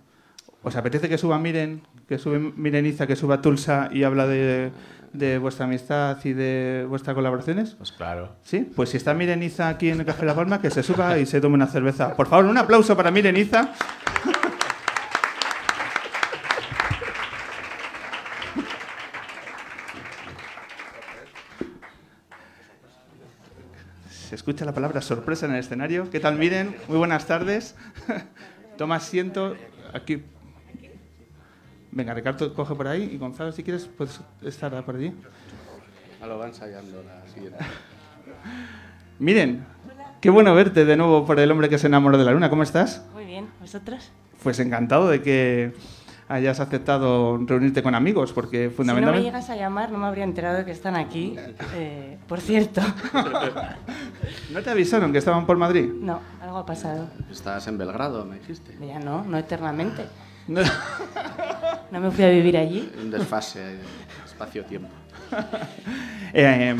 ¿Os 0.64 0.76
apetece 0.76 1.10
que 1.10 1.18
suba 1.18 1.40
Miren, 1.40 1.82
que 2.08 2.20
sube 2.20 2.38
Mireniza, 2.38 3.08
que 3.08 3.16
suba 3.16 3.42
Tulsa 3.42 3.90
y 3.92 4.04
habla 4.04 4.28
de, 4.28 4.72
de 5.12 5.40
vuestra 5.40 5.66
amistad 5.66 6.24
y 6.24 6.34
de 6.34 6.86
vuestras 6.88 7.16
colaboraciones? 7.16 7.72
Pues 7.72 7.92
claro. 7.92 8.36
Sí, 8.44 8.70
pues 8.76 8.90
si 8.90 8.98
está 8.98 9.16
Mireniza 9.16 9.70
aquí 9.70 9.90
en 9.90 10.00
el 10.00 10.06
Café 10.06 10.24
La 10.24 10.36
Palma, 10.36 10.62
que 10.62 10.70
se 10.70 10.84
suba 10.84 11.18
y 11.18 11.26
se 11.26 11.42
tome 11.42 11.56
una 11.56 11.66
cerveza. 11.66 12.16
Por 12.16 12.28
favor, 12.28 12.46
un 12.46 12.60
aplauso 12.60 12.96
para 12.96 13.10
Mireniza. 13.10 13.74
Se 24.10 24.36
escucha 24.36 24.64
la 24.64 24.74
palabra 24.74 25.02
sorpresa 25.02 25.48
en 25.48 25.54
el 25.54 25.60
escenario. 25.60 26.08
¿Qué 26.12 26.20
tal, 26.20 26.38
Miren? 26.38 26.76
Muy 26.88 27.00
buenas 27.00 27.26
tardes. 27.26 27.76
Toma 28.78 28.98
asiento 28.98 29.56
aquí. 29.92 30.22
Venga, 31.92 32.14
Ricardo, 32.14 32.54
coge 32.54 32.74
por 32.76 32.88
ahí 32.88 33.10
y 33.14 33.18
Gonzalo, 33.18 33.52
si 33.52 33.64
quieres, 33.64 33.86
puedes 33.86 34.22
estar 34.44 34.84
por 34.86 34.96
allí. 34.96 35.14
Ya 36.20 36.28
lo 36.28 36.38
va 36.38 36.48
ensayando 36.48 37.04
la 37.04 37.28
siguiente. 37.34 37.58
Miren, 39.20 39.66
qué 40.22 40.30
bueno 40.30 40.56
verte 40.56 40.86
de 40.86 40.96
nuevo 40.96 41.26
por 41.26 41.40
el 41.40 41.52
hombre 41.52 41.70
que 41.70 41.78
se 41.78 41.88
enamoró 41.88 42.18
de 42.18 42.24
la 42.26 42.32
luna. 42.32 42.50
¿Cómo 42.50 42.64
estás? 42.64 43.06
Muy 43.14 43.26
bien, 43.26 43.48
¿vosotros? 43.60 44.12
Pues 44.42 44.60
encantado 44.60 45.10
de 45.10 45.22
que 45.22 45.74
hayas 46.28 46.60
aceptado 46.62 47.38
reunirte 47.46 47.84
con 47.84 47.94
amigos, 47.94 48.32
porque 48.32 48.58
Si 48.58 48.64
no 48.64 48.70
me 48.70 48.76
fundamentalmente... 48.76 49.26
llegas 49.26 49.50
a 49.50 49.56
llamar, 49.58 49.92
no 49.92 49.98
me 49.98 50.06
habría 50.08 50.24
enterado 50.24 50.58
de 50.60 50.66
que 50.66 50.72
están 50.72 50.96
aquí. 50.96 51.36
Eh, 51.76 52.18
por 52.28 52.40
cierto, 52.40 52.82
¿No 54.52 54.62
te 54.62 54.70
avisaron 54.70 55.12
que 55.12 55.18
estaban 55.18 55.46
por 55.46 55.58
Madrid? 55.58 55.90
no, 55.94 56.22
algo 56.42 56.58
ha 56.58 56.66
pasado. 56.66 57.08
Estás 57.30 57.68
en 57.68 57.78
Belgrado, 57.78 58.26
me 58.26 58.38
dijiste. 58.40 58.78
Ya 58.86 59.00
no, 59.00 59.24
no 59.24 59.38
eternamente. 59.38 60.06
No. 60.48 60.62
No 61.92 62.00
me 62.00 62.12
fui 62.12 62.24
a 62.24 62.30
vivir 62.30 62.58
allí. 62.58 62.90
Un 63.02 63.12
desfase, 63.12 63.60
de 63.60 63.78
espacio-tiempo. 64.26 64.90
Eh, 66.34 66.76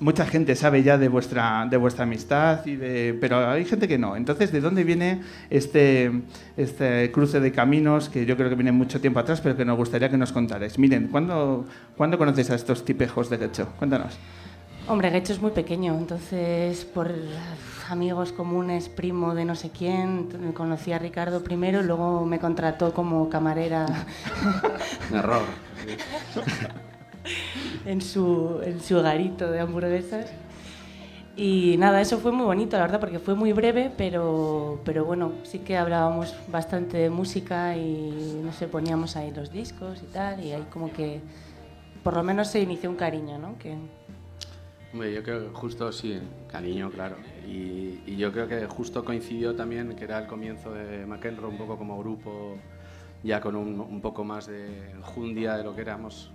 mucha 0.00 0.26
gente 0.26 0.54
sabe 0.56 0.82
ya 0.82 0.98
de 0.98 1.08
vuestra, 1.08 1.66
de 1.70 1.76
vuestra 1.76 2.04
amistad, 2.04 2.64
y 2.66 2.76
de, 2.76 3.16
pero 3.20 3.48
hay 3.48 3.64
gente 3.64 3.86
que 3.88 3.98
no. 3.98 4.16
Entonces, 4.16 4.52
¿de 4.52 4.60
dónde 4.60 4.84
viene 4.84 5.22
este, 5.48 6.10
este 6.56 7.10
cruce 7.12 7.40
de 7.40 7.52
caminos 7.52 8.08
que 8.08 8.26
yo 8.26 8.36
creo 8.36 8.48
que 8.48 8.56
viene 8.56 8.72
mucho 8.72 9.00
tiempo 9.00 9.20
atrás, 9.20 9.40
pero 9.40 9.56
que 9.56 9.64
nos 9.64 9.76
gustaría 9.76 10.10
que 10.10 10.18
nos 10.18 10.32
contarais? 10.32 10.78
Miren, 10.78 11.08
¿cuándo, 11.08 11.66
¿cuándo 11.96 12.18
conocéis 12.18 12.50
a 12.50 12.54
estos 12.56 12.84
tipejos 12.84 13.30
de 13.30 13.38
Guecho? 13.38 13.68
Cuéntanos. 13.78 14.18
Hombre, 14.88 15.10
Guecho 15.10 15.32
es 15.32 15.40
muy 15.40 15.52
pequeño, 15.52 15.96
entonces 15.96 16.84
por 16.84 17.14
amigos 17.90 18.32
comunes, 18.32 18.88
primo 18.88 19.34
de 19.34 19.44
no 19.44 19.54
sé 19.54 19.70
quién, 19.70 20.28
conocí 20.54 20.92
a 20.92 20.98
Ricardo 20.98 21.42
primero, 21.42 21.82
luego 21.82 22.24
me 22.24 22.38
contrató 22.38 22.94
como 22.94 23.28
camarera 23.28 23.86
Un 25.10 25.18
error. 25.18 25.42
en 27.86 28.00
su, 28.00 28.60
en 28.62 28.80
su 28.80 29.00
garito 29.02 29.50
de 29.50 29.60
hamburguesas. 29.60 30.30
Y 31.36 31.76
nada, 31.78 32.00
eso 32.00 32.18
fue 32.18 32.32
muy 32.32 32.44
bonito, 32.44 32.76
la 32.76 32.82
verdad, 32.82 33.00
porque 33.00 33.18
fue 33.18 33.34
muy 33.34 33.52
breve, 33.52 33.90
pero, 33.96 34.80
pero 34.84 35.04
bueno, 35.04 35.32
sí 35.44 35.60
que 35.60 35.76
hablábamos 35.76 36.34
bastante 36.48 36.98
de 36.98 37.08
música 37.08 37.76
y 37.76 38.40
no 38.44 38.52
sé, 38.52 38.66
poníamos 38.66 39.16
ahí 39.16 39.30
los 39.30 39.50
discos 39.50 40.02
y 40.02 40.06
tal, 40.12 40.44
y 40.44 40.52
ahí 40.52 40.66
como 40.70 40.92
que 40.92 41.20
por 42.02 42.14
lo 42.14 42.22
menos 42.22 42.48
se 42.48 42.60
inició 42.60 42.90
un 42.90 42.96
cariño, 42.96 43.38
¿no? 43.38 43.56
Que, 43.58 43.76
Hombre, 44.92 45.14
yo 45.14 45.22
creo 45.22 45.40
que 45.40 45.54
justo 45.54 45.90
sí, 45.92 46.18
cariño, 46.50 46.90
claro. 46.90 47.16
Y, 47.46 48.02
y 48.06 48.16
yo 48.16 48.32
creo 48.32 48.48
que 48.48 48.66
justo 48.66 49.04
coincidió 49.04 49.54
también 49.54 49.94
que 49.96 50.04
era 50.04 50.18
el 50.18 50.26
comienzo 50.26 50.72
de 50.72 51.06
McEnroe, 51.06 51.50
un 51.50 51.58
poco 51.58 51.76
como 51.76 51.98
grupo, 51.98 52.56
ya 53.22 53.40
con 53.40 53.56
un, 53.56 53.80
un 53.80 54.00
poco 54.00 54.24
más 54.24 54.46
de 54.46 54.90
enjundia 54.92 55.56
de 55.56 55.64
lo 55.64 55.74
que 55.74 55.82
éramos. 55.82 56.30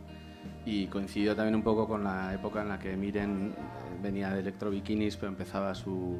Y 0.66 0.88
coincidió 0.88 1.36
también 1.36 1.56
un 1.56 1.64
poco 1.64 1.88
con 1.88 2.04
la 2.04 2.34
época 2.34 2.62
en 2.62 2.70
la 2.70 2.80
que 2.80 2.96
Miren 2.98 3.50
eh, 3.50 4.02
venía 4.02 4.32
de 4.32 4.40
Electro 4.40 4.70
Bikinis, 4.70 5.16
pero 5.16 5.30
empezaba 5.30 5.76
su, 5.76 6.18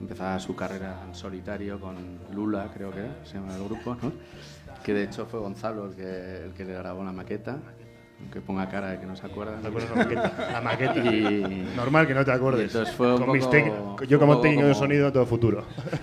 empezaba 0.00 0.38
su 0.40 0.54
carrera 0.56 1.00
en 1.06 1.14
solitario 1.14 1.80
con 1.80 1.96
Lula, 2.32 2.70
creo 2.74 2.90
que 2.90 3.00
era, 3.00 3.16
se 3.24 3.34
llama 3.34 3.54
el 3.56 3.64
grupo, 3.64 3.96
¿no? 4.02 4.12
Que 4.82 4.94
de 4.94 5.04
hecho 5.04 5.26
fue 5.26 5.38
Gonzalo 5.40 5.86
el 5.86 5.94
que, 5.94 6.44
el 6.44 6.52
que 6.52 6.64
le 6.64 6.74
grabó 6.74 7.04
la 7.04 7.12
maqueta, 7.12 7.58
aunque 8.22 8.40
ponga 8.40 8.68
cara 8.68 8.90
de 8.92 9.00
que 9.00 9.06
no 9.06 9.14
se 9.16 9.26
acuerda. 9.26 9.58
La 9.62 9.70
maqueta. 9.70 10.50
La 10.52 10.60
maqueta. 10.60 10.96
Y- 11.14 11.72
Normal 11.76 12.06
que 12.06 12.14
no 12.14 12.24
te 12.24 12.32
acuerdes. 12.32 12.72
entonces 12.74 12.94
fue 12.94 13.12
un 13.14 13.24
Con 13.24 13.38
poco- 13.38 13.50
tec- 13.52 14.06
yo 14.06 14.18
como 14.18 14.40
técnico 14.40 14.66
de 14.68 14.74
sonido, 14.74 15.12
todo 15.12 15.26
futuro. 15.26 15.64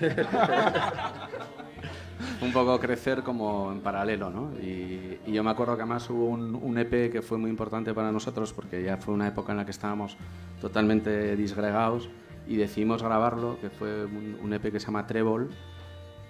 un 2.42 2.52
poco 2.52 2.78
crecer 2.80 3.22
como 3.22 3.70
en 3.72 3.80
paralelo, 3.80 4.30
¿no? 4.30 4.50
Y, 4.60 5.18
y 5.26 5.32
yo 5.32 5.42
me 5.44 5.50
acuerdo 5.50 5.76
que 5.76 5.82
además 5.82 6.08
hubo 6.10 6.26
un, 6.26 6.54
un 6.54 6.78
EP 6.78 7.10
que 7.10 7.22
fue 7.22 7.38
muy 7.38 7.50
importante 7.50 7.92
para 7.94 8.10
nosotros 8.12 8.52
porque 8.52 8.82
ya 8.82 8.96
fue 8.96 9.14
una 9.14 9.28
época 9.28 9.52
en 9.52 9.58
la 9.58 9.64
que 9.64 9.70
estábamos 9.70 10.16
totalmente 10.60 11.36
disgregados 11.36 12.08
y 12.46 12.56
decidimos 12.56 13.02
grabarlo, 13.02 13.58
que 13.60 13.70
fue 13.70 14.04
un, 14.06 14.38
un 14.42 14.52
EP 14.52 14.72
que 14.72 14.80
se 14.80 14.86
llama 14.86 15.06
Trébol 15.06 15.50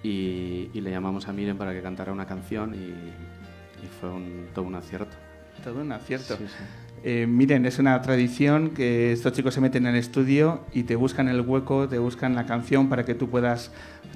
y, 0.03 0.70
y 0.72 0.81
le 0.81 0.90
llamamos 0.90 1.29
a 1.29 1.33
Miren 1.33 1.57
para 1.57 1.72
que 1.72 1.81
cantara 1.83 2.12
una 2.12 2.26
canción 2.26 2.74
y, 2.74 2.88
y 3.85 3.87
fue 4.00 4.11
un, 4.11 4.48
todo 4.55 4.64
un 4.64 4.74
acierto. 4.74 5.16
Todo 5.64 5.81
un 5.81 5.92
acierto. 5.92 6.37
Sí, 6.37 6.44
sí. 6.46 6.64
Eh, 7.03 7.27
miren, 7.27 7.64
es 7.64 7.79
una 7.79 8.01
tradición 8.03 8.70
que 8.70 9.12
estos 9.12 9.33
chicos 9.33 9.55
se 9.55 9.61
meten 9.61 9.87
en 9.87 9.94
el 9.94 10.01
estudio 10.01 10.61
y 10.75 10.83
te 10.83 10.96
buscan 10.96 11.29
el 11.29 11.40
hueco, 11.40 11.88
te 11.88 11.99
buscan 11.99 12.35
la 12.35 12.44
canción 12.44 12.88
para 12.90 13.05
que 13.05 13.14
tú 13.14 13.31
puedas, 13.31 13.70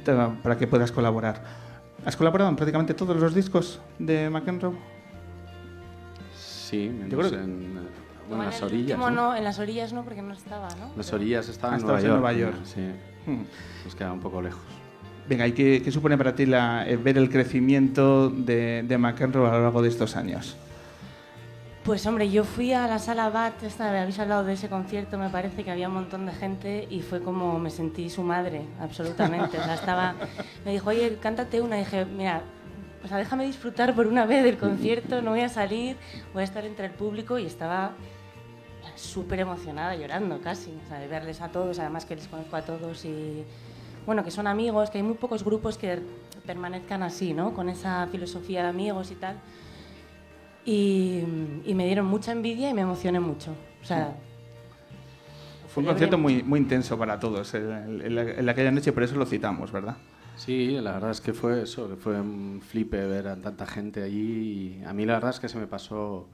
te- 0.04 0.12
para 0.42 0.58
que 0.58 0.66
puedas 0.66 0.92
colaborar. 0.92 1.42
¿Has 2.04 2.16
colaborado 2.16 2.50
en 2.50 2.56
prácticamente 2.56 2.92
todos 2.92 3.16
los 3.18 3.34
discos 3.34 3.80
de 3.98 4.28
McEnroe? 4.28 4.74
Sí, 6.36 6.90
menos 6.90 7.08
creo 7.08 7.30
que- 7.30 7.36
en, 7.44 7.62
eh, 7.78 7.80
bueno, 8.28 8.42
en 8.44 8.50
las 8.50 8.58
el 8.58 8.64
orillas. 8.64 8.90
último 8.98 9.10
¿no? 9.10 9.30
no, 9.30 9.36
en 9.36 9.44
las 9.44 9.58
orillas 9.58 9.92
no, 9.94 10.04
porque 10.04 10.20
no 10.22 10.34
estaba, 10.34 10.68
¿no? 10.78 10.90
Las 10.96 11.12
orillas 11.12 11.48
estaban 11.48 11.76
Ah, 11.76 11.78
en 11.78 11.82
Nueva 11.86 12.00
York. 12.00 12.04
en 12.14 12.20
Nueva 12.20 12.32
York. 12.34 12.54
Sí, 12.64 12.80
Hmm. 13.26 13.42
nos 13.84 13.94
queda 13.94 14.12
un 14.12 14.20
poco 14.20 14.42
lejos. 14.42 14.60
Venga, 15.26 15.46
¿y 15.46 15.52
qué, 15.52 15.80
qué 15.82 15.90
supone 15.90 16.18
para 16.18 16.34
ti 16.34 16.44
la- 16.44 16.86
eh, 16.86 16.98
ver 16.98 17.16
el 17.16 17.30
crecimiento 17.30 18.28
de, 18.28 18.82
de 18.86 18.98
McEnroe 18.98 19.48
a 19.48 19.52
lo 19.52 19.62
largo 19.62 19.80
de 19.80 19.88
estos 19.88 20.16
años? 20.16 20.56
Pues 21.84 22.06
hombre, 22.06 22.30
yo 22.30 22.44
fui 22.44 22.72
a 22.72 22.86
la 22.86 22.98
sala 22.98 23.28
BAT, 23.28 23.62
esta, 23.62 24.00
habéis 24.00 24.18
hablado 24.18 24.42
de 24.42 24.54
ese 24.54 24.70
concierto, 24.70 25.18
me 25.18 25.28
parece 25.28 25.64
que 25.64 25.70
había 25.70 25.88
un 25.88 25.94
montón 25.94 26.24
de 26.24 26.32
gente 26.32 26.88
y 26.88 27.02
fue 27.02 27.20
como 27.20 27.58
me 27.58 27.68
sentí 27.68 28.08
su 28.08 28.22
madre, 28.22 28.62
absolutamente. 28.80 29.58
O 29.58 29.62
sea, 29.62 29.74
estaba, 29.74 30.14
me 30.64 30.72
dijo, 30.72 30.88
oye, 30.88 31.18
cántate 31.20 31.60
una. 31.60 31.76
Y 31.76 31.80
dije, 31.80 32.06
mira, 32.06 32.40
o 33.04 33.06
sea, 33.06 33.18
déjame 33.18 33.44
disfrutar 33.44 33.94
por 33.94 34.06
una 34.06 34.24
vez 34.24 34.44
del 34.44 34.56
concierto, 34.56 35.20
no 35.20 35.32
voy 35.32 35.42
a 35.42 35.50
salir, 35.50 35.98
voy 36.32 36.40
a 36.40 36.44
estar 36.44 36.64
entre 36.64 36.86
el 36.86 36.92
público 36.92 37.38
y 37.38 37.44
estaba 37.44 37.90
súper 38.94 39.40
emocionada, 39.40 39.94
llorando 39.94 40.40
casi, 40.40 40.70
o 40.86 40.88
sea, 40.88 40.98
de 40.98 41.06
verles 41.06 41.42
a 41.42 41.50
todos, 41.50 41.78
además 41.78 42.06
que 42.06 42.16
les 42.16 42.28
conozco 42.28 42.56
a 42.56 42.62
todos 42.62 43.04
y 43.04 43.44
bueno, 44.06 44.24
que 44.24 44.30
son 44.30 44.46
amigos, 44.46 44.88
que 44.88 44.96
hay 44.96 45.04
muy 45.04 45.16
pocos 45.16 45.44
grupos 45.44 45.76
que 45.76 46.00
permanezcan 46.46 47.02
así, 47.02 47.34
¿no? 47.34 47.52
Con 47.52 47.68
esa 47.68 48.06
filosofía 48.06 48.62
de 48.62 48.68
amigos 48.70 49.10
y 49.10 49.16
tal. 49.16 49.36
Y, 50.64 51.22
y 51.64 51.74
me 51.74 51.86
dieron 51.86 52.06
mucha 52.06 52.32
envidia 52.32 52.70
y 52.70 52.74
me 52.74 52.82
emocioné 52.82 53.20
mucho. 53.20 53.54
O 53.82 53.84
sea, 53.84 54.16
Fue 55.68 55.82
un 55.82 55.88
concierto 55.88 56.16
muy, 56.18 56.42
muy 56.42 56.60
intenso 56.60 56.96
para 56.98 57.18
todos 57.18 57.52
en, 57.54 58.00
en 58.00 58.14
la- 58.14 58.22
en 58.22 58.48
aquella 58.48 58.70
noche, 58.70 58.92
por 58.92 59.02
eso 59.02 59.16
lo 59.16 59.26
citamos, 59.26 59.72
¿verdad? 59.72 59.96
Sí, 60.36 60.78
la 60.80 60.92
verdad 60.92 61.10
es 61.10 61.20
que 61.20 61.32
fue 61.32 61.62
eso, 61.62 61.88
que 61.88 61.96
fue 61.96 62.20
un 62.20 62.60
flipe 62.66 63.04
ver 63.06 63.28
a 63.28 63.36
tanta 63.36 63.66
gente 63.66 64.02
allí. 64.02 64.78
Y 64.80 64.84
a 64.84 64.92
mí 64.92 65.04
la 65.04 65.14
verdad 65.14 65.30
es 65.30 65.40
que 65.40 65.48
se 65.48 65.58
me 65.58 65.66
pasó, 65.66 66.28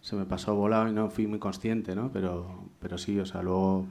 se 0.00 0.14
me 0.16 0.24
pasó 0.26 0.54
volado 0.54 0.88
y 0.88 0.92
no 0.92 1.10
fui 1.10 1.26
muy 1.26 1.38
consciente, 1.38 1.94
¿no? 1.94 2.10
Pero, 2.12 2.64
pero 2.80 2.98
sí, 2.98 3.18
o 3.18 3.26
sea, 3.26 3.42
luego 3.42 3.86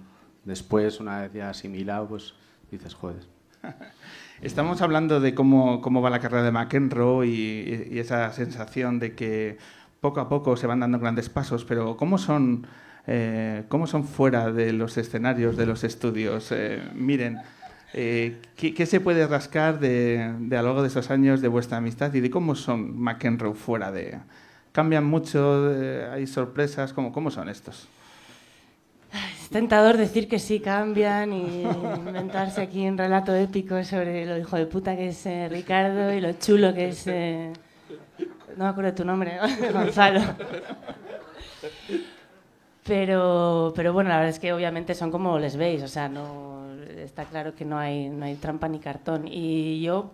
después, 0.46 1.00
una 1.00 1.22
vez 1.22 1.34
ya 1.34 1.50
asimilado, 1.50 2.08
pues 2.08 2.34
dices, 2.72 2.94
joder. 2.94 3.24
Estamos 4.42 4.82
hablando 4.82 5.20
de 5.20 5.36
cómo, 5.36 5.82
cómo 5.82 6.02
va 6.02 6.10
la 6.10 6.20
carrera 6.20 6.44
de 6.44 6.52
McEnroe 6.52 7.28
y, 7.28 7.90
y 7.92 8.00
esa 8.00 8.32
sensación 8.34 8.98
de 9.00 9.14
que 9.16 9.58
poco 10.02 10.20
a 10.20 10.28
poco 10.28 10.58
se 10.58 10.66
van 10.66 10.80
dando 10.80 10.98
grandes 10.98 11.30
pasos, 11.30 11.64
pero 11.64 11.96
¿cómo 11.96 12.18
son, 12.18 12.66
eh, 13.06 13.66
cómo 13.70 13.86
son 13.86 14.04
fuera 14.04 14.52
de 14.52 14.74
los 14.74 14.98
escenarios, 14.98 15.56
de 15.56 15.68
los 15.68 15.84
estudios? 15.84 16.52
Eh, 16.52 16.82
miren, 16.96 17.38
eh, 17.94 18.42
¿qué, 18.56 18.86
se 18.88 19.00
puede 19.00 19.28
rascar 19.28 19.80
de, 19.80 20.24
a 20.24 20.56
lo 20.56 20.64
largo 20.64 20.82
de 20.82 20.88
esos 20.88 21.12
años 21.12 21.40
de 21.40 21.48
vuestra 21.50 21.78
amistad 21.78 22.12
y 22.16 22.20
de 22.20 22.32
cómo 22.32 22.56
son 22.56 23.00
McEnroe 23.00 23.54
fuera 23.54 23.92
de... 23.92 24.18
¿Cambian 24.72 25.04
mucho? 25.06 25.70
¿Hay 26.14 26.26
sorpresas? 26.26 26.94
¿Cómo, 26.94 27.12
¿Cómo 27.12 27.30
son 27.30 27.50
estos? 27.50 27.88
Es 29.40 29.50
tentador 29.50 29.98
decir 29.98 30.30
que 30.30 30.40
sí 30.40 30.62
cambian 30.62 31.34
y 31.34 31.64
inventarse 31.64 32.62
aquí 32.62 32.88
un 32.88 32.98
relato 32.98 33.36
épico 33.36 33.84
sobre 33.84 34.26
lo 34.26 34.38
hijo 34.38 34.56
de 34.56 34.66
puta 34.66 34.96
que 34.96 35.10
es 35.10 35.28
Ricardo 35.52 36.12
y 36.12 36.22
lo 36.22 36.32
chulo 36.34 36.74
que 36.74 36.90
es... 36.90 37.08
no 38.58 38.66
me 38.66 38.70
acuerdo 38.70 38.92
de 38.92 38.98
tu 38.98 39.06
nombre, 39.06 39.40
Gonzalo. 39.74 40.22
Pero, 42.84 43.74
pero 43.76 43.94
bueno, 43.94 44.10
la 44.10 44.18
verdad 44.18 44.30
es 44.32 44.40
que 44.40 44.54
obviamente 44.54 44.96
son 44.96 45.12
como 45.12 45.38
les 45.38 45.56
veis, 45.56 45.84
o 45.84 45.88
sea, 45.88 46.10
no 46.10 46.74
está 46.98 47.26
claro 47.26 47.56
que 47.56 47.66
no 47.66 47.78
hay, 47.78 48.10
no 48.10 48.26
hay 48.26 48.36
trampa 48.36 48.68
ni 48.68 48.80
cartón. 48.80 49.28
Y 49.28 49.82
yo, 49.82 50.12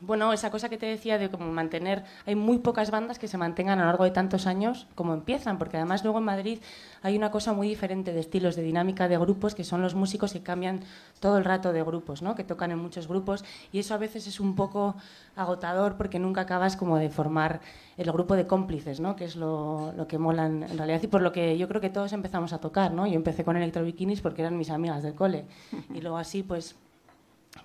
bueno, 0.00 0.32
esa 0.32 0.50
cosa 0.50 0.68
que 0.68 0.78
te 0.78 0.86
decía 0.86 1.18
de 1.18 1.30
como 1.30 1.50
mantener, 1.52 2.04
hay 2.26 2.34
muy 2.34 2.58
pocas 2.58 2.90
bandas 2.90 3.18
que 3.18 3.28
se 3.28 3.38
mantengan 3.38 3.78
a 3.78 3.82
lo 3.82 3.88
largo 3.88 4.04
de 4.04 4.10
tantos 4.10 4.46
años 4.46 4.86
como 4.94 5.14
empiezan, 5.14 5.58
porque 5.58 5.76
además 5.76 6.02
luego 6.04 6.18
en 6.18 6.24
Madrid 6.24 6.58
hay 7.02 7.16
una 7.16 7.30
cosa 7.30 7.52
muy 7.52 7.68
diferente 7.68 8.12
de 8.12 8.20
estilos, 8.20 8.56
de 8.56 8.62
dinámica 8.62 9.08
de 9.08 9.18
grupos, 9.18 9.54
que 9.54 9.64
son 9.64 9.82
los 9.82 9.94
músicos 9.94 10.32
que 10.32 10.42
cambian 10.42 10.80
todo 11.20 11.38
el 11.38 11.44
rato 11.44 11.72
de 11.72 11.82
grupos, 11.82 12.22
¿no? 12.22 12.34
que 12.34 12.44
tocan 12.44 12.70
en 12.70 12.78
muchos 12.78 13.08
grupos, 13.08 13.44
y 13.72 13.78
eso 13.78 13.94
a 13.94 13.98
veces 13.98 14.26
es 14.26 14.40
un 14.40 14.54
poco 14.54 14.96
agotador 15.36 15.96
porque 15.96 16.18
nunca 16.18 16.42
acabas 16.42 16.76
como 16.76 16.98
de 16.98 17.10
formar 17.10 17.60
el 17.96 18.10
grupo 18.12 18.36
de 18.36 18.46
cómplices, 18.46 19.00
¿no? 19.00 19.16
que 19.16 19.24
es 19.24 19.36
lo, 19.36 19.92
lo 19.96 20.06
que 20.06 20.18
molan 20.18 20.62
en 20.62 20.78
realidad, 20.78 21.00
y 21.02 21.06
por 21.06 21.22
lo 21.22 21.32
que 21.32 21.58
yo 21.58 21.68
creo 21.68 21.80
que 21.80 21.90
todos 21.90 22.12
empezamos 22.12 22.52
a 22.52 22.58
tocar. 22.58 22.92
¿no? 22.92 23.06
Yo 23.06 23.14
empecé 23.14 23.44
con 23.44 23.56
Electro 23.56 23.84
Bikinis 23.84 24.20
porque 24.20 24.42
eran 24.42 24.56
mis 24.56 24.70
amigas 24.70 25.02
del 25.02 25.14
cole, 25.14 25.46
y 25.92 26.00
luego 26.00 26.18
así 26.18 26.42
pues 26.42 26.76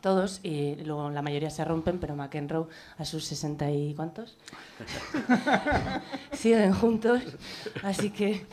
todos 0.01 0.39
y 0.43 0.75
luego 0.83 1.09
la 1.09 1.21
mayoría 1.21 1.49
se 1.49 1.63
rompen, 1.63 1.99
pero 1.99 2.15
McEnroe 2.15 2.67
a 2.97 3.05
sus 3.05 3.25
60 3.25 3.71
y 3.71 3.93
cuántos 3.93 4.37
siguen 6.33 6.73
juntos, 6.73 7.21
así 7.83 8.09
que 8.09 8.45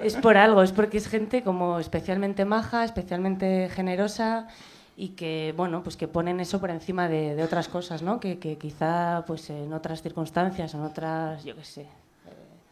es 0.00 0.16
por 0.16 0.36
algo, 0.36 0.62
es 0.62 0.72
porque 0.72 0.98
es 0.98 1.08
gente 1.08 1.42
como 1.42 1.78
especialmente 1.78 2.44
maja, 2.44 2.84
especialmente 2.84 3.68
generosa 3.70 4.48
y 4.96 5.10
que 5.10 5.54
bueno 5.56 5.82
pues 5.82 5.96
que 5.96 6.08
ponen 6.08 6.40
eso 6.40 6.60
por 6.60 6.70
encima 6.70 7.08
de, 7.08 7.34
de 7.34 7.42
otras 7.42 7.68
cosas, 7.68 8.02
¿no? 8.02 8.20
Que, 8.20 8.38
que 8.38 8.58
quizá 8.58 9.24
pues 9.26 9.48
en 9.50 9.72
otras 9.72 10.02
circunstancias, 10.02 10.74
en 10.74 10.82
otras, 10.82 11.42
yo 11.44 11.56
qué 11.56 11.64
sé, 11.64 11.82
eh, 11.82 11.86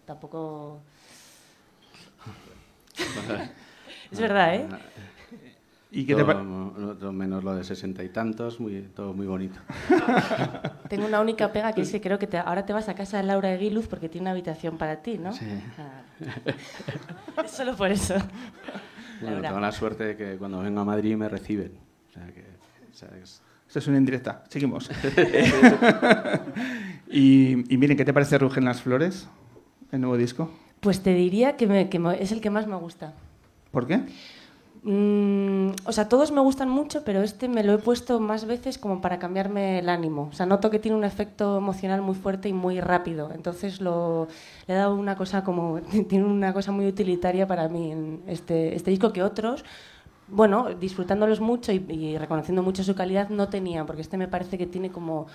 tampoco 0.04 0.81
es 4.11 4.20
verdad, 4.20 4.54
¿eh? 4.57 4.68
¿Y 5.90 6.05
qué 6.05 6.14
te 6.14 6.22
todo, 6.22 6.96
todo 6.98 7.12
menos 7.12 7.42
lo 7.44 7.55
de 7.55 7.64
sesenta 7.64 8.05
y 8.05 8.11
tantos, 8.11 8.61
muy, 8.61 8.83
todo 8.94 9.14
muy 9.14 9.27
bonito. 9.27 9.59
Tengo 10.90 11.07
una 11.07 11.20
única 11.20 11.51
pega 11.51 11.72
que 11.72 11.81
es 11.81 11.90
que 11.90 12.01
creo 12.01 12.18
que 12.18 12.27
te- 12.27 12.37
ahora 12.38 12.66
te 12.66 12.74
vas 12.74 12.90
a 12.90 12.94
casa 12.94 13.16
de 13.16 13.22
Laura 13.22 13.55
Eguiluz 13.55 13.87
porque 13.88 14.11
tiene 14.11 14.24
una 14.24 14.33
habitación 14.33 14.77
para 14.77 15.01
ti, 15.01 15.16
¿no? 15.16 15.33
Sí. 15.33 15.46
Ah. 15.79 17.42
Es 17.42 17.51
solo 17.53 17.74
por 17.74 17.90
eso. 17.90 18.14
Bueno, 19.20 19.37
Laura. 19.37 19.48
tengo 19.48 19.61
la 19.61 19.72
suerte 19.72 20.05
de 20.05 20.16
que 20.16 20.37
cuando 20.37 20.61
vengo 20.61 20.81
a 20.81 20.85
Madrid 20.85 21.16
me 21.16 21.29
reciben. 21.29 21.72
O 22.11 22.12
sea 22.12 22.27
que, 22.35 22.42
o 22.42 22.94
sea, 22.94 23.09
es- 23.22 23.40
Esto 23.66 23.79
es 23.79 23.87
una 23.88 23.96
indirecta. 23.96 24.44
Seguimos. 24.48 24.90
y, 27.11 27.72
y 27.74 27.79
miren, 27.79 27.96
¿qué 27.96 28.05
te 28.05 28.12
parece 28.12 28.38
Rugen 28.38 28.64
las 28.64 28.83
Flores? 28.83 29.29
El 29.92 30.01
nuevo 30.03 30.16
disco. 30.16 30.51
Pues 30.81 31.03
te 31.03 31.14
diría 31.14 31.57
que, 31.57 31.66
me- 31.66 31.88
que 31.88 31.98
me- 31.98 32.22
es 32.22 32.33
el 32.33 32.40
que 32.40 32.51
más 32.51 32.66
me 32.66 32.77
gusta. 32.77 33.14
¿Por 33.70 33.87
qué? 33.87 34.01
Mm, 34.90 35.72
o 35.85 35.92
sea, 35.92 36.09
todos 36.09 36.33
me 36.33 36.40
gustan 36.40 36.70
mucho, 36.70 37.05
pero 37.05 37.20
este 37.20 37.46
me 37.46 37.62
lo 37.62 37.74
he 37.74 37.79
puesto 37.79 38.20
más 38.20 38.46
veces 38.46 38.79
como 38.79 39.03
para 39.03 39.18
cambiarme 39.18 39.81
el 39.81 39.90
ánimo. 39.90 40.29
O 40.31 40.33
sea, 40.33 40.46
noto 40.46 40.70
que 40.70 40.79
tiene 40.79 40.96
un 40.96 41.05
efecto 41.05 41.59
emocional 41.59 42.01
muy 42.01 42.14
fuerte 42.14 42.48
y 42.48 42.55
muy 42.55 42.81
rápido. 42.81 43.31
Entonces 43.35 43.83
lo, 43.83 44.29
le 44.66 44.74
he 44.74 44.77
dado 44.79 44.94
una 44.94 45.14
cosa 45.14 45.44
como 45.44 45.81
tiene 46.09 46.24
una 46.24 46.55
cosa 46.55 46.72
muy 46.72 46.87
utilitaria 46.87 47.46
para 47.46 47.68
mí 47.68 47.92
en 47.92 48.22
este, 48.27 48.74
este 48.77 48.90
disco 48.90 49.12
que 49.12 49.22
otros, 49.22 49.62
bueno, 50.29 50.74
disfrutándolos 50.74 51.40
mucho 51.40 51.70
y, 51.72 52.16
reconociendo 52.18 52.62
mucho 52.62 52.83
su 52.83 52.94
calidad 52.94 53.29
no 53.29 53.48
tenían, 53.48 53.87
porque 53.87 54.03
este 54.03 54.16
me 54.16 54.29
parece 54.29 54.57
que 54.59 54.66
tiene 54.66 54.90
como 54.90 55.27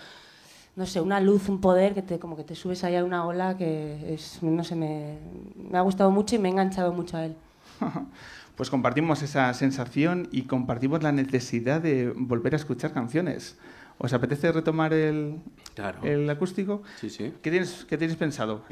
no 0.75 0.85
sé, 0.87 1.01
una 1.01 1.19
luz, 1.19 1.49
un 1.49 1.61
poder 1.61 1.93
que 1.93 2.01
te 2.01 2.19
como 2.19 2.35
que 2.35 2.43
te 2.43 2.55
subes 2.55 2.83
ahí 2.83 2.95
a 2.95 3.03
una 3.03 3.25
ola 3.27 3.55
que 3.57 4.13
es 4.15 4.41
no 4.41 4.63
sé, 4.63 4.75
me, 4.75 5.19
me 5.55 5.77
ha 5.77 5.81
gustado 5.81 6.11
mucho 6.11 6.35
y 6.35 6.39
me 6.39 6.49
he 6.49 6.51
enganchado 6.51 6.91
mucho 6.93 7.17
a 7.17 7.25
él. 7.25 7.35
Pues 8.55 8.69
compartimos 8.69 9.21
esa 9.23 9.51
sensación 9.53 10.27
y 10.31 10.43
compartimos 10.43 11.01
la 11.01 11.11
necesidad 11.11 11.81
de 11.81 12.13
volver 12.15 12.53
a 12.53 12.57
escuchar 12.57 12.93
canciones. 12.93 13.57
¿Os 13.97 14.13
apetece 14.13 14.51
retomar 14.51 14.93
el, 14.93 15.37
Claro. 15.75 15.99
el 16.03 16.29
acústico? 16.29 16.83
Sí, 16.99 17.09
sí. 17.09 17.33
¿Qué 17.41 17.49
tienes, 17.49 17.85
qué 17.85 17.97
tienes 17.97 18.15
pensado? 18.15 18.63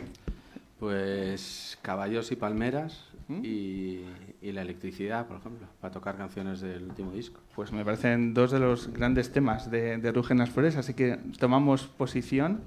Pues 0.79 1.77
caballos 1.81 2.31
y 2.31 2.35
palmeras 2.35 3.05
y, 3.29 4.01
y 4.41 4.51
la 4.51 4.61
electricidad, 4.63 5.25
por 5.27 5.37
ejemplo, 5.37 5.67
para 5.79 5.93
tocar 5.93 6.17
canciones 6.17 6.59
del 6.61 6.83
último 6.83 7.11
disco. 7.11 7.39
Pues 7.55 7.71
me 7.71 7.85
parecen 7.85 8.33
dos 8.33 8.51
de 8.51 8.59
los 8.59 8.91
grandes 8.91 9.31
temas 9.31 9.71
de, 9.71 9.97
de 9.97 10.11
Rugen 10.11 10.37
las 10.39 10.49
Flores, 10.49 10.75
así 10.75 10.93
que 10.95 11.17
tomamos 11.39 11.87
posición 11.87 12.61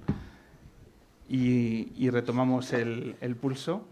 y, 1.29 1.93
y 1.97 2.11
retomamos 2.11 2.73
el, 2.73 3.17
el 3.21 3.37
pulso. 3.37 3.87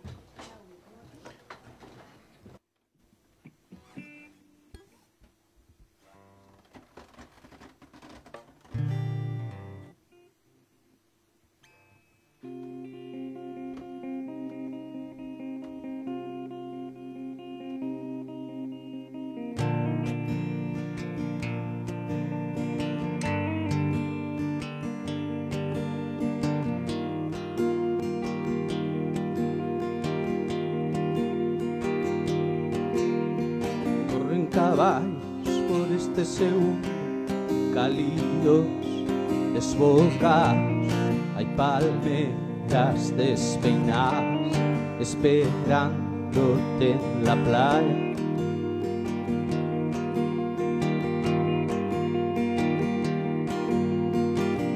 Palmeras 43.12 43.16
despeinadas, 43.16 44.56
esperándote 45.00 46.92
en 46.92 47.24
la 47.24 47.34
playa. 47.36 48.12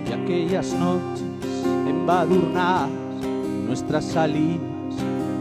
Y 0.08 0.12
aquellas 0.12 0.72
noches 0.74 1.22
embadurnadas, 1.88 2.90
nuestras 3.66 4.04
salidas 4.04 4.60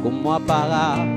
como 0.04 0.34
apagadas, 0.34 1.08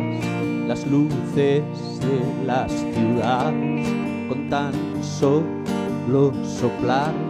las 0.66 0.86
luces 0.86 1.62
de 2.00 2.44
las 2.46 2.70
ciudades 2.72 3.88
con 4.28 4.48
tan 4.48 4.72
solo 5.02 6.32
soplar. 6.44 7.27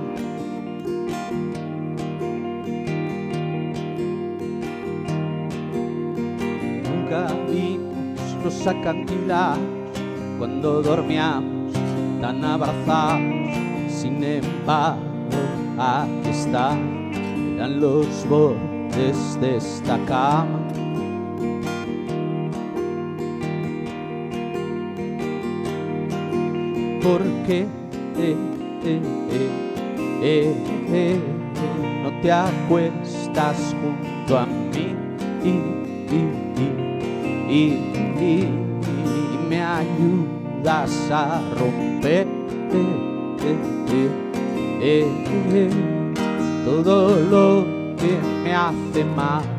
Vimos 7.51 8.45
los 8.45 8.67
acantilados 8.67 9.59
cuando 10.39 10.83
dormíamos 10.83 11.73
tan 12.21 12.45
abrazados. 12.45 13.21
Sin 13.89 14.23
embargo, 14.23 14.99
aquí 15.79 16.31
están, 16.31 17.11
eran 17.57 17.81
los 17.81 18.29
bordes 18.29 19.41
de 19.41 19.57
esta 19.57 19.99
cama. 20.07 20.69
porque 27.03 27.67
eh, 28.19 28.37
eh, 28.85 29.01
eh, 29.25 29.49
eh, 30.23 30.55
eh, 30.93 31.21
no 32.03 32.21
te 32.21 32.31
acuestas 32.31 33.75
junto 33.81 34.39
a 34.39 34.45
mí 34.45 34.95
y, 35.45 36.48
y, 37.49 37.79
me 39.49 39.63
ayudas 39.63 40.29
ayudas 40.63 41.11
a 41.11 41.41
romper 41.59 42.27
eh, 42.73 43.57
eh, 44.83 45.07
eh, 45.53 45.71
todo 46.65 47.17
lo 47.31 47.65
que 47.97 48.19
me 48.45 48.55
hace 48.55 49.05
mal. 49.05 49.58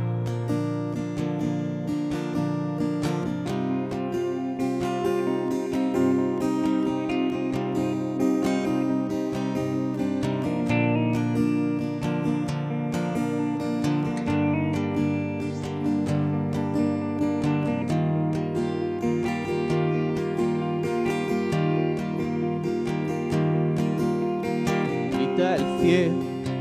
El 25.39 25.79
cielo 25.79 26.15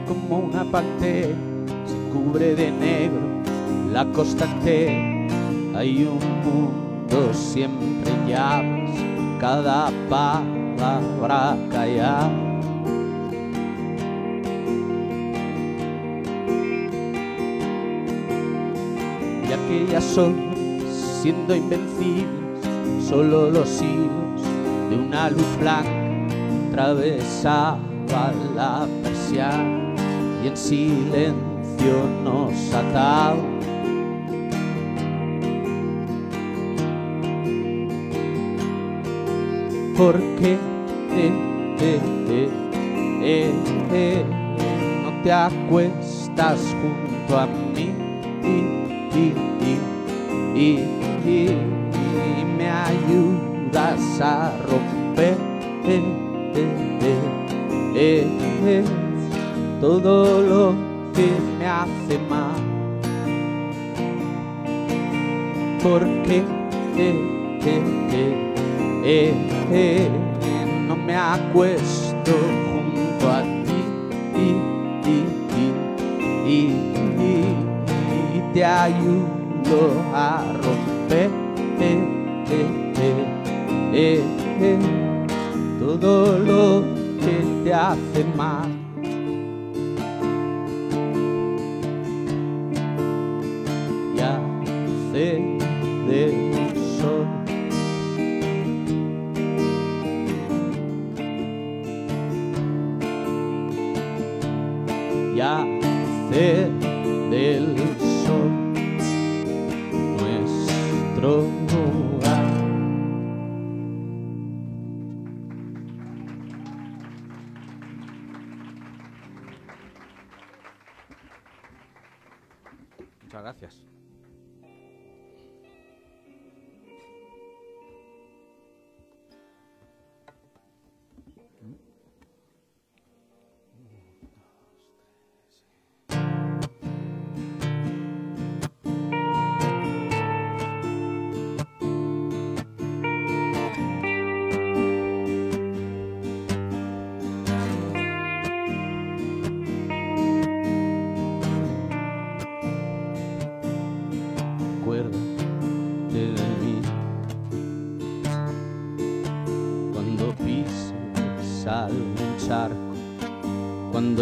como 0.07 0.38
una 0.38 0.62
pantera, 0.62 1.35
se 1.85 2.12
cubre 2.12 2.55
de 2.55 2.71
negro 2.71 3.43
la 3.93 4.05
costa 4.12 4.45
entera. 4.45 4.93
Hay 5.77 6.05
un 6.05 6.21
mundo 6.45 7.35
siempre 7.35 8.12
llamas, 8.29 8.97
cada 9.41 9.91
palabra 10.09 11.57
callada. 11.73 12.31
Y 19.43 19.53
aquellas 19.53 20.17
horas 20.17 20.37
siendo 21.21 21.57
invencibles, 21.57 23.09
solo 23.09 23.51
los 23.51 23.83
hilos 23.83 24.43
de 24.88 24.97
una 24.97 25.31
luz 25.31 25.59
blanca 25.59 25.99
atravesaba 28.11 28.33
la 28.55 28.88
y 30.42 30.49
en 30.49 30.57
silencio 30.57 32.07
nos 32.25 32.73
ataba. 32.73 33.37
Porque 39.97 40.57
eh, 41.12 41.33
eh, 41.81 43.53
eh, 43.92 44.25
no 45.03 45.23
te 45.23 45.33
acuestas 45.33 46.61
junto 46.81 47.38
a 47.38 47.47
mí 47.47 47.92
y, 48.44 49.18
y, 49.18 49.35
y, 50.55 50.71
y 51.27 52.44
me 52.57 52.71
ayudas 52.71 54.21
a 54.21 54.53
romper 54.68 54.97
todo 59.81 60.42
lo 60.42 60.75
que 61.14 61.29
me 61.59 61.66
hace 61.66 62.18
mal. 62.29 62.57
Porque 65.83 66.42
eh, 66.97 67.14
eh, 69.05 69.33
eh, 69.71 70.11
no 70.87 70.97
me 70.97 71.14
acuesto 71.14 72.33
junto 72.73 73.31
a 73.31 73.42
ti 73.42 73.79
y, 76.47 76.88
te 78.55 78.64
ayudo 78.64 80.03
a 80.14 80.42
romper 80.62 81.31
eh, 81.81 82.18
eh, 83.92 84.23
eh, 84.61 84.79
todo 85.79 86.38
lo 86.38 86.83
que 86.94 86.97
te 87.68 87.74
hace 87.74 88.24
mal. 88.35 88.78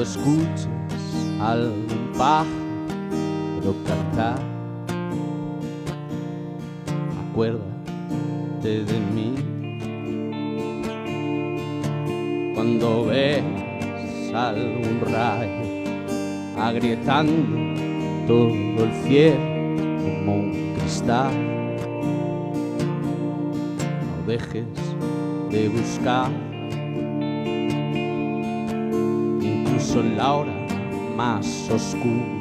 Escuches 0.07 0.69
algún 1.41 2.13
pájaro 2.17 3.75
cantar. 3.87 4.39
Acuérdate 7.31 8.85
de 8.85 8.99
mí 9.15 9.35
cuando 12.55 13.07
ves 13.07 13.43
algún 14.33 15.01
rayo 15.13 15.67
agrietando 16.57 17.33
todo 18.27 18.85
el 18.85 18.93
cielo 19.05 19.37
como 20.05 20.37
un 20.37 20.75
cristal. 20.79 21.35
No 24.07 24.27
dejes 24.27 24.67
de 25.51 25.69
buscar, 25.69 26.31
en 30.01 30.17
la 30.17 30.33
hora 30.35 30.53
más 31.17 31.71
oscura 31.71 32.37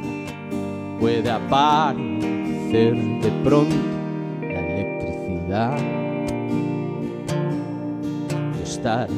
puede 1.00 1.30
aparecer 1.30 2.94
de 2.94 3.30
pronto 3.44 3.76
la 4.40 4.60
electricidad. 4.60 5.78
Yo 8.28 8.62
estaré 8.62 9.12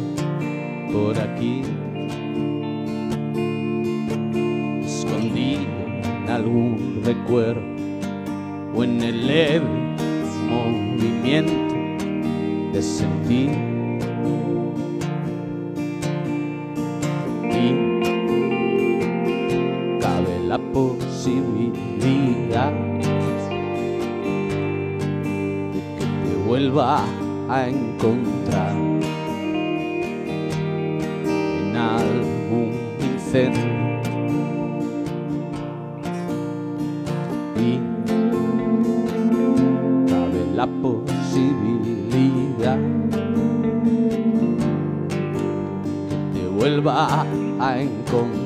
por 0.92 1.18
aquí, 1.18 1.62
escondido 4.84 5.62
en 6.02 6.30
algún 6.30 7.02
recuerdo 7.04 7.62
o 8.74 8.84
en 8.84 9.02
el 9.02 9.26
leve 9.26 9.66
movimiento 10.48 11.74
de 12.72 12.82
sentir. 12.82 13.77
Posibilidad 20.78 22.72
que 25.98 26.06
te 26.22 26.32
vuelva 26.46 27.04
a 27.48 27.68
encontrar 27.68 28.76
en 31.66 31.76
algún 31.76 32.70
incendio. 33.00 33.78
Y 37.56 37.80
cabe 40.08 40.40
la 40.54 40.66
posibilidad 40.80 42.78
que 45.98 46.16
te 46.34 46.42
vuelva 46.56 47.26
a 47.58 47.80
encontrar 47.80 48.37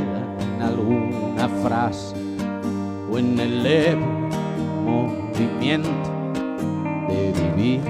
en 0.00 0.62
alguna 0.62 1.48
frase 1.62 2.16
o 3.10 3.18
en 3.18 3.38
el 3.38 3.62
leve 3.62 4.04
movimiento 4.84 5.90
de 7.08 7.32
vivir. 7.32 7.80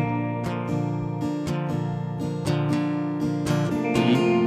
Y 3.84 4.46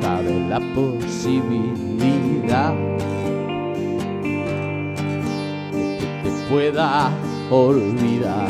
cabe 0.00 0.48
la 0.48 0.60
posibilidad 0.74 2.74
de 5.72 5.98
que 5.98 6.06
te 6.22 6.30
pueda 6.48 7.10
olvidar 7.50 8.48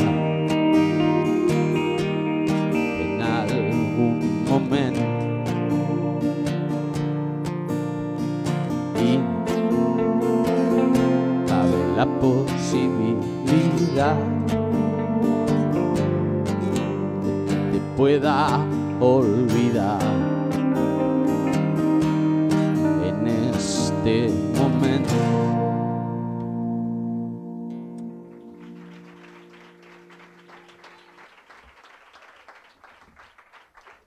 que 13.95 14.01
te 17.71 17.79
pueda 17.95 18.59
olvidar 18.99 20.01
en 23.05 23.27
este 23.27 24.29
momento. 24.57 25.13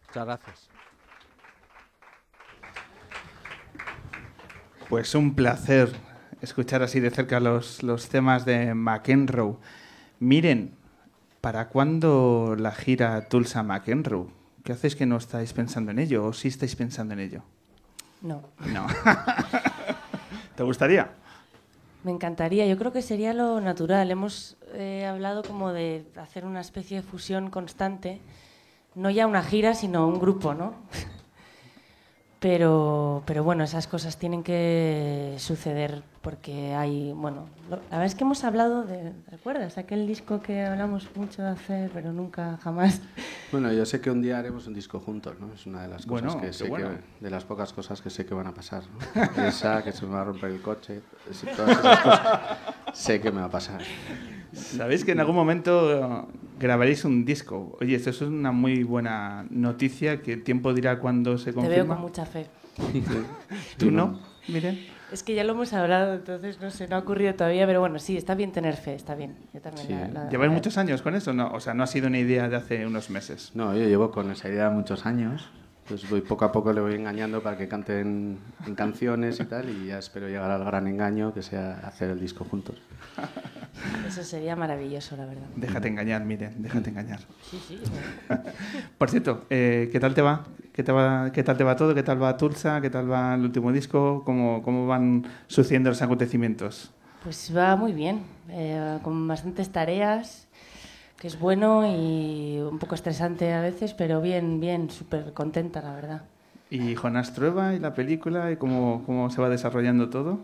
Muchas 0.09 0.27
gracias. 0.27 0.69
Pues 4.91 5.15
un 5.15 5.35
placer 5.35 6.08
escuchar 6.41 6.83
así 6.83 7.01
de 7.01 7.11
cerca 7.11 7.41
los, 7.41 7.83
los 7.83 8.09
temas 8.09 8.45
de 8.45 8.75
McEnroe. 8.75 9.57
Miren, 10.21 10.75
¿para 11.41 11.69
cuándo 11.69 12.57
la 12.59 12.73
gira 12.73 13.29
Tulsa 13.29 13.63
McEnroe? 13.63 14.27
¿Qué 14.65 14.73
hacéis 14.73 14.97
que 14.97 15.07
no 15.07 15.17
estáis 15.17 15.53
pensando 15.53 15.91
en 15.91 15.99
ello 15.99 16.27
o 16.27 16.33
sí 16.33 16.49
estáis 16.49 16.77
pensando 16.77 17.15
en 17.15 17.21
ello? 17.21 17.43
No, 18.23 18.43
No. 18.73 18.87
¿Te 20.57 20.65
gustaría? 20.65 21.09
me 22.05 22.13
encantaría. 22.13 22.67
Yo 22.67 22.79
creo 22.79 22.93
que 22.93 23.03
sería 23.03 23.35
lo 23.35 23.61
natural. 23.61 24.11
Hemos 24.11 24.57
eh, 24.73 25.05
hablado 25.05 25.43
como 25.43 25.73
de 25.73 26.07
hacer 26.17 26.45
una 26.45 26.61
especie 26.61 26.99
de 26.99 27.03
fusión 27.03 27.51
constante. 27.51 28.21
No 28.95 29.11
ya 29.11 29.27
una 29.27 29.43
gira, 29.43 29.75
sino 29.75 30.07
un 30.07 30.19
grupo, 30.19 30.55
¿no? 30.55 30.75
Pero, 32.41 33.23
pero 33.27 33.43
bueno, 33.43 33.65
esas 33.65 33.89
cosas 33.89 34.17
tienen 34.17 34.45
que 34.45 35.35
suceder 35.39 36.03
porque 36.23 36.73
hay, 36.75 37.13
bueno, 37.13 37.47
lo- 37.69 37.77
la 37.77 37.83
verdad 37.91 38.05
es 38.05 38.15
que 38.15 38.23
hemos 38.23 38.45
hablado 38.45 38.85
de, 38.85 39.13
¿recuerdas? 39.29 39.77
Aquel 39.77 40.07
disco 40.07 40.41
que 40.41 40.63
hablamos 40.65 41.09
mucho 41.17 41.43
de 41.43 41.49
hacer, 41.49 41.91
pero 41.93 42.13
nunca, 42.13 42.59
jamás. 42.63 43.01
Bueno, 43.51 43.73
yo 43.73 43.87
sé 43.87 44.03
que 44.03 44.11
un 44.11 44.21
día 44.21 44.39
haremos 44.39 44.67
un 44.67 44.75
disco 44.75 45.01
juntos, 45.01 45.41
¿no? 45.41 45.51
Es 45.55 45.65
una 45.65 45.81
de 45.81 45.89
las 45.89 46.05
cosas 46.05 46.35
Bueno, 46.35 46.41
que 46.43 46.53
sé 46.53 46.69
bueno. 46.69 46.91
que 46.91 47.25
de 47.25 47.31
las 47.31 47.45
pocas 47.47 47.73
cosas 47.73 48.03
que 48.03 48.11
sé 48.11 48.27
que 48.27 48.35
van 48.35 48.47
a 48.47 48.53
pasar, 48.53 48.83
¿no? 48.93 49.43
Esa 49.49 49.83
que 49.83 49.91
se 49.93 50.05
me 50.05 50.13
va 50.13 50.21
a 50.21 50.25
romper 50.25 50.51
el 50.51 50.61
coche, 50.61 51.01
todas 51.57 51.79
esas 51.79 51.99
cosas 52.01 52.39
sé 52.93 53.23
que 53.23 53.33
me 53.33 53.41
va 53.41 53.47
a 53.47 53.51
pasar. 53.51 53.81
Sabéis 54.53 55.03
que 55.03 55.13
en 55.13 55.21
algún 55.21 55.35
momento 55.35 56.29
grabaréis 56.59 57.05
un 57.05 57.25
disco. 57.25 57.77
Oye, 57.81 57.97
esto 57.97 58.11
es 58.11 58.21
una 58.23 58.53
muy 58.53 58.83
buena 58.83 59.47
noticia 59.51 60.23
que 60.23 60.33
el 60.33 60.43
tiempo 60.45 60.75
dirá 60.75 60.99
cuándo 60.99 61.39
se 61.39 61.47
Te 61.47 61.55
confirma. 61.55 61.77
veo 61.77 61.87
con 61.89 62.01
mucha 62.01 62.27
fe. 62.27 62.47
¿Tú 63.79 63.91
no? 63.91 64.19
Miren. 64.49 64.79
Es 65.13 65.23
que 65.23 65.35
ya 65.35 65.43
lo 65.43 65.55
hemos 65.55 65.73
hablado, 65.73 66.15
entonces 66.15 66.61
no 66.61 66.71
sé, 66.71 66.87
no 66.87 66.97
ha 66.97 66.99
ocurrido 66.99 67.35
todavía, 67.35 67.67
pero 67.67 67.81
bueno, 67.81 67.99
sí, 67.99 68.19
está 68.19 68.35
bien 68.35 68.53
tener 68.53 68.77
fe, 68.77 68.95
está 68.95 69.15
bien. 69.15 69.37
Yo 69.55 69.61
también 69.63 69.87
Sí. 69.87 69.93
la- 69.95 70.09
la- 70.09 70.29
¿Lleváis 70.29 70.51
la- 70.51 70.55
muchos 70.55 70.77
años 70.77 71.01
con 71.01 71.15
eso? 71.15 71.33
No, 71.33 71.51
o 71.51 71.61
sea, 71.61 71.73
no 71.73 71.83
ha 71.83 71.87
sido 71.87 72.09
una 72.09 72.19
idea 72.19 72.49
de 72.51 72.57
hace 72.57 72.87
unos 72.87 73.09
meses. 73.09 73.53
No, 73.55 73.75
yo 73.75 73.87
llevo 73.89 74.11
con 74.11 74.31
esa 74.31 74.51
idea 74.51 74.69
muchos 74.69 75.07
años, 75.07 75.49
pues 75.89 76.09
voy 76.09 76.21
poco 76.21 76.45
a 76.45 76.53
poco 76.53 76.73
le 76.73 76.81
voy 76.81 76.95
engañando 76.95 77.43
para 77.43 77.57
que 77.57 77.67
canten 77.67 78.39
en 78.67 78.75
canciones 78.75 79.41
y 79.41 79.45
tal, 79.45 79.69
y 79.71 79.87
ya 79.87 79.99
espero 79.99 80.29
llegar 80.29 80.51
al 80.51 80.65
gran 80.65 80.87
engaño 80.87 81.33
que 81.33 81.43
sea 81.43 81.81
hacer 81.85 82.11
el 82.11 82.21
disco 82.21 82.45
juntos. 82.45 82.77
Eso 84.07 84.23
sería 84.23 84.57
maravilloso, 84.57 85.17
la 85.17 85.27
verdad. 85.27 85.47
Déjate 85.57 85.89
engañar, 85.89 86.25
miren, 86.25 86.63
déjate 86.63 86.91
engañar. 86.91 87.21
Sí, 87.51 87.61
sí. 87.67 87.81
Por 88.99 89.11
cierto, 89.11 89.47
eh, 89.51 89.89
¿qué 89.91 90.01
tal 90.01 90.15
te 90.15 90.23
va? 90.23 90.45
¿Qué, 90.73 90.83
te 90.83 90.93
va? 90.93 91.31
¿Qué 91.33 91.43
tal 91.43 91.57
te 91.57 91.65
va 91.65 91.77
todo? 91.77 91.95
¿Qué 91.95 92.03
tal 92.03 92.23
va 92.23 92.37
Tulsa? 92.37 92.81
¿Qué 92.81 92.91
tal 92.91 93.11
va 93.11 93.35
el 93.35 93.43
último 93.43 93.73
disco? 93.73 94.23
¿Cómo, 94.25 94.63
cómo 94.63 94.87
van 94.87 95.27
sucediendo 95.47 95.91
los 95.91 96.03
acontecimientos? 96.03 96.93
Pues 97.23 97.53
va 97.57 97.77
muy 97.77 97.93
bien, 97.93 98.23
eh, 98.49 98.99
con 99.03 99.27
bastantes 99.27 99.71
tareas, 99.71 100.48
que 101.19 101.27
es 101.27 101.39
bueno 101.39 101.85
y 101.87 102.61
un 102.61 102.79
poco 102.79 102.95
estresante 102.95 103.53
a 103.53 103.61
veces, 103.61 103.93
pero 103.95 104.21
bien, 104.21 104.61
bien, 104.61 104.91
súper 104.91 105.33
contenta, 105.33 105.83
la 105.83 105.95
verdad. 105.95 106.23
¿Y 106.71 106.95
Jonás 106.95 107.35
Trueba 107.35 107.75
y 107.75 107.79
la 107.79 107.95
película 107.95 108.51
y 108.53 108.57
cómo, 108.57 109.03
cómo 109.05 109.31
se 109.31 109.41
va 109.41 109.49
desarrollando 109.49 110.11
todo? 110.11 110.39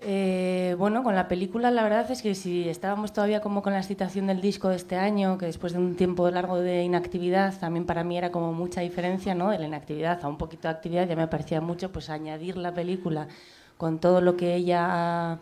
Eh, 0.00 0.76
bueno, 0.78 1.02
con 1.02 1.14
la 1.14 1.28
película 1.28 1.70
la 1.70 1.82
verdad 1.82 2.10
es 2.10 2.20
que 2.20 2.34
si 2.34 2.68
estábamos 2.68 3.12
todavía 3.12 3.40
como 3.40 3.62
con 3.62 3.72
la 3.72 3.78
excitación 3.78 4.26
del 4.26 4.40
disco 4.40 4.68
de 4.68 4.76
este 4.76 4.96
año, 4.96 5.38
que 5.38 5.46
después 5.46 5.72
de 5.72 5.78
un 5.78 5.94
tiempo 5.94 6.30
largo 6.30 6.60
de 6.60 6.82
inactividad, 6.82 7.58
también 7.58 7.86
para 7.86 8.04
mí 8.04 8.18
era 8.18 8.30
como 8.30 8.52
mucha 8.52 8.82
diferencia, 8.82 9.34
¿no? 9.34 9.50
De 9.50 9.58
la 9.58 9.66
inactividad 9.66 10.22
a 10.22 10.28
un 10.28 10.36
poquito 10.36 10.68
de 10.68 10.74
actividad, 10.74 11.08
ya 11.08 11.16
me 11.16 11.28
parecía 11.28 11.60
mucho, 11.60 11.90
pues 11.90 12.10
añadir 12.10 12.56
la 12.56 12.74
película 12.74 13.28
con 13.76 13.98
todo 13.98 14.20
lo 14.20 14.36
que 14.36 14.54
ella 14.54 15.38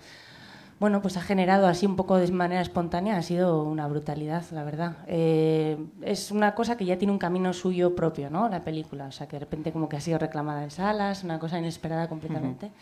bueno, 0.83 1.01
pues 1.01 1.17
ha 1.17 1.21
generado 1.21 1.69
así 1.69 1.87
un 1.87 1.95
poco 1.95 2.17
de 2.17 2.29
manera 2.33 2.61
espontánea, 2.61 3.17
ha 3.17 3.23
sido 3.23 3.63
una 3.63 3.87
brutalidad, 3.87 4.45
la 4.51 4.65
verdad. 4.65 4.97
Eh, 5.07 5.77
es 6.01 6.33
una 6.33 6.57
cosa 6.57 6.77
que 6.77 6.85
ya 6.85 6.99
tiene 6.99 7.13
un 7.13 7.21
camino 7.21 7.53
suyo 7.53 7.95
propio, 7.95 8.31
¿no? 8.31 8.49
La 8.49 8.65
película, 8.65 9.05
o 9.07 9.13
sea, 9.13 9.29
que 9.29 9.37
de 9.37 9.41
repente 9.41 9.71
como 9.71 9.89
que 9.89 9.97
ha 9.97 10.01
sido 10.01 10.19
reclamada 10.19 10.65
en 10.65 10.73
salas, 10.73 11.23
una 11.23 11.39
cosa 11.39 11.61
inesperada 11.61 12.09
completamente. 12.09 12.73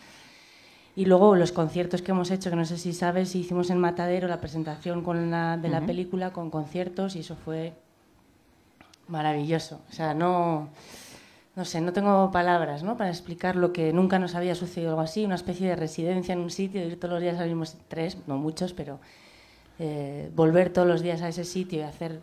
Y 0.95 1.05
luego 1.05 1.35
los 1.35 1.51
conciertos 1.51 2.01
que 2.01 2.09
hemos 2.09 2.31
hecho, 2.31 2.49
que 2.49 2.55
no 2.55 2.65
sé 2.65 2.79
si 2.79 2.91
sabes, 2.91 3.35
hicimos 3.35 3.69
en 3.69 3.77
Matadero 3.77 4.27
la 4.27 4.41
presentación 4.41 5.03
con 5.03 5.29
la, 5.29 5.57
de 5.57 5.69
la 5.69 5.85
película 5.85 6.33
con 6.33 6.49
conciertos 6.49 7.15
y 7.15 7.19
eso 7.19 7.35
fue 7.35 7.73
maravilloso. 9.09 9.79
O 9.91 9.93
sea, 9.93 10.15
no, 10.15 10.69
no 11.55 11.65
sé, 11.65 11.81
no 11.81 11.91
tengo 11.93 12.31
palabras 12.31 12.83
¿no? 12.83 12.97
para 12.97 13.09
explicar 13.09 13.55
lo 13.55 13.73
que 13.73 13.91
nunca 13.91 14.19
nos 14.19 14.35
había 14.35 14.55
sucedido 14.55 14.91
algo 14.91 15.01
así, 15.01 15.25
una 15.25 15.35
especie 15.35 15.67
de 15.67 15.75
residencia 15.75 16.33
en 16.33 16.39
un 16.39 16.49
sitio, 16.49 16.85
ir 16.85 16.99
todos 16.99 17.13
los 17.13 17.21
días 17.21 17.39
al 17.39 17.49
mismo 17.49 17.65
tres, 17.87 18.17
no 18.27 18.37
muchos, 18.37 18.73
pero 18.73 18.99
eh, 19.79 20.31
volver 20.35 20.71
todos 20.71 20.87
los 20.87 21.01
días 21.01 21.21
a 21.21 21.27
ese 21.27 21.43
sitio 21.43 21.79
y 21.79 21.83
hacer 21.83 22.21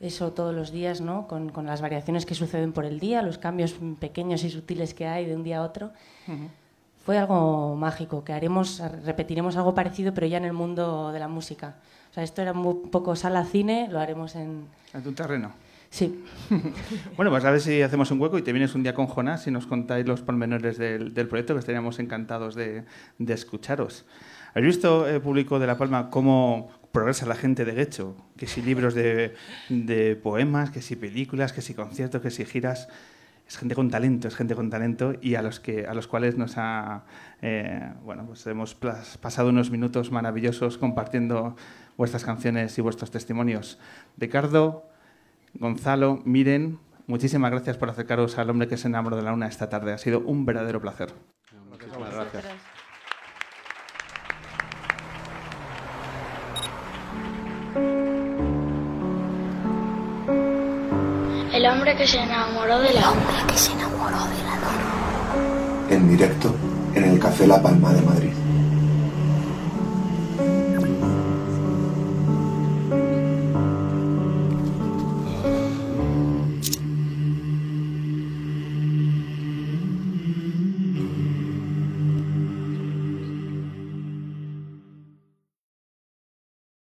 eso 0.00 0.32
todos 0.32 0.54
los 0.54 0.70
días, 0.70 1.00
¿no? 1.00 1.26
Con, 1.26 1.48
con 1.48 1.66
las 1.66 1.80
variaciones 1.80 2.24
que 2.24 2.36
suceden 2.36 2.72
por 2.72 2.84
el 2.84 3.00
día, 3.00 3.20
los 3.22 3.36
cambios 3.36 3.74
pequeños 3.98 4.44
y 4.44 4.50
sutiles 4.50 4.94
que 4.94 5.06
hay 5.06 5.26
de 5.26 5.34
un 5.34 5.42
día 5.42 5.58
a 5.58 5.62
otro 5.62 5.90
fue 7.08 7.16
algo 7.16 7.74
mágico, 7.74 8.22
que 8.22 8.34
haremos, 8.34 8.82
repetiremos 9.02 9.56
algo 9.56 9.74
parecido, 9.74 10.12
pero 10.12 10.26
ya 10.26 10.36
en 10.36 10.44
el 10.44 10.52
mundo 10.52 11.10
de 11.10 11.18
la 11.18 11.26
música. 11.26 11.76
O 12.10 12.12
sea, 12.12 12.22
esto 12.22 12.42
era 12.42 12.52
un 12.52 12.90
poco 12.90 13.16
sala 13.16 13.46
cine, 13.46 13.88
lo 13.90 13.98
haremos 13.98 14.36
en... 14.36 14.68
En 14.92 15.02
tu 15.02 15.12
terreno. 15.12 15.52
Sí, 15.90 16.24
Bueno, 17.16 17.30
pues 17.30 17.44
a 17.44 17.50
ver 17.50 17.60
si 17.60 17.82
hacemos 17.82 18.10
un 18.10 18.20
hueco 18.20 18.38
y 18.38 18.42
te 18.42 18.52
vienes 18.52 18.74
un 18.74 18.82
día 18.82 18.94
con 18.94 19.06
Jonás 19.06 19.46
y 19.46 19.50
nos 19.50 19.66
contáis 19.66 20.06
los 20.06 20.22
pormenores 20.22 20.78
del, 20.78 21.14
del 21.14 21.28
proyecto, 21.28 21.54
que 21.54 21.60
estaríamos 21.60 21.98
encantados 21.98 22.54
de, 22.54 22.84
de 23.18 23.34
escucharos. 23.34 24.06
¿Habéis 24.54 24.76
visto, 24.76 25.08
eh, 25.08 25.20
público 25.20 25.58
de 25.58 25.66
La 25.66 25.76
Palma, 25.76 26.10
cómo 26.10 26.70
progresa 26.92 27.26
la 27.26 27.34
gente 27.34 27.64
de 27.64 27.72
Guecho? 27.72 28.16
Que 28.36 28.46
si 28.46 28.62
libros 28.62 28.94
de, 28.94 29.34
de 29.68 30.16
poemas, 30.16 30.70
que 30.70 30.82
si 30.82 30.96
películas, 30.96 31.52
que 31.52 31.62
si 31.62 31.74
conciertos, 31.74 32.22
que 32.22 32.30
si 32.30 32.44
giras. 32.44 32.88
Es 33.46 33.56
gente 33.56 33.74
con 33.74 33.88
talento, 33.88 34.28
es 34.28 34.36
gente 34.36 34.54
con 34.54 34.68
talento 34.68 35.14
y 35.22 35.36
a 35.36 35.42
los, 35.42 35.58
que, 35.58 35.86
a 35.86 35.94
los 35.94 36.06
cuales 36.06 36.36
nos 36.36 36.58
ha, 36.58 37.04
eh, 37.40 37.94
bueno, 38.04 38.26
pues 38.26 38.46
hemos 38.46 38.74
pasado 38.74 39.48
unos 39.48 39.70
minutos 39.70 40.10
maravillosos 40.12 40.76
compartiendo 40.76 41.56
vuestras 41.96 42.24
canciones 42.24 42.76
y 42.76 42.82
vuestros 42.82 43.10
testimonios. 43.10 43.78
Ricardo, 44.18 44.90
Gonzalo, 45.54 46.20
miren, 46.24 46.78
muchísimas 47.06 47.50
gracias 47.50 47.76
por 47.76 47.90
acercaros 47.90 48.38
al 48.38 48.50
hombre 48.50 48.68
que 48.68 48.76
se 48.76 48.88
enamoró 48.88 49.16
de 49.16 49.22
la 49.22 49.30
luna 49.30 49.48
esta 49.48 49.68
tarde. 49.68 49.92
Ha 49.92 49.98
sido 49.98 50.20
un 50.20 50.44
verdadero 50.44 50.80
placer. 50.80 51.12
Muchísimas 51.68 52.14
gracias. 52.14 52.44
El 61.52 61.66
hombre 61.66 61.96
que 61.96 62.06
se 62.06 62.20
enamoró 62.22 62.78
de 62.78 62.92
la 62.92 63.00
El 63.40 63.46
que 63.48 63.58
se 63.58 63.72
enamoró 63.72 64.18
de 64.28 64.44
la 64.44 64.54
luna. 64.56 65.86
En 65.90 66.08
directo 66.08 66.54
en 66.94 67.04
el 67.04 67.18
Café 67.18 67.46
La 67.46 67.60
Palma 67.60 67.92
de 67.92 68.02
Madrid. 68.02 68.47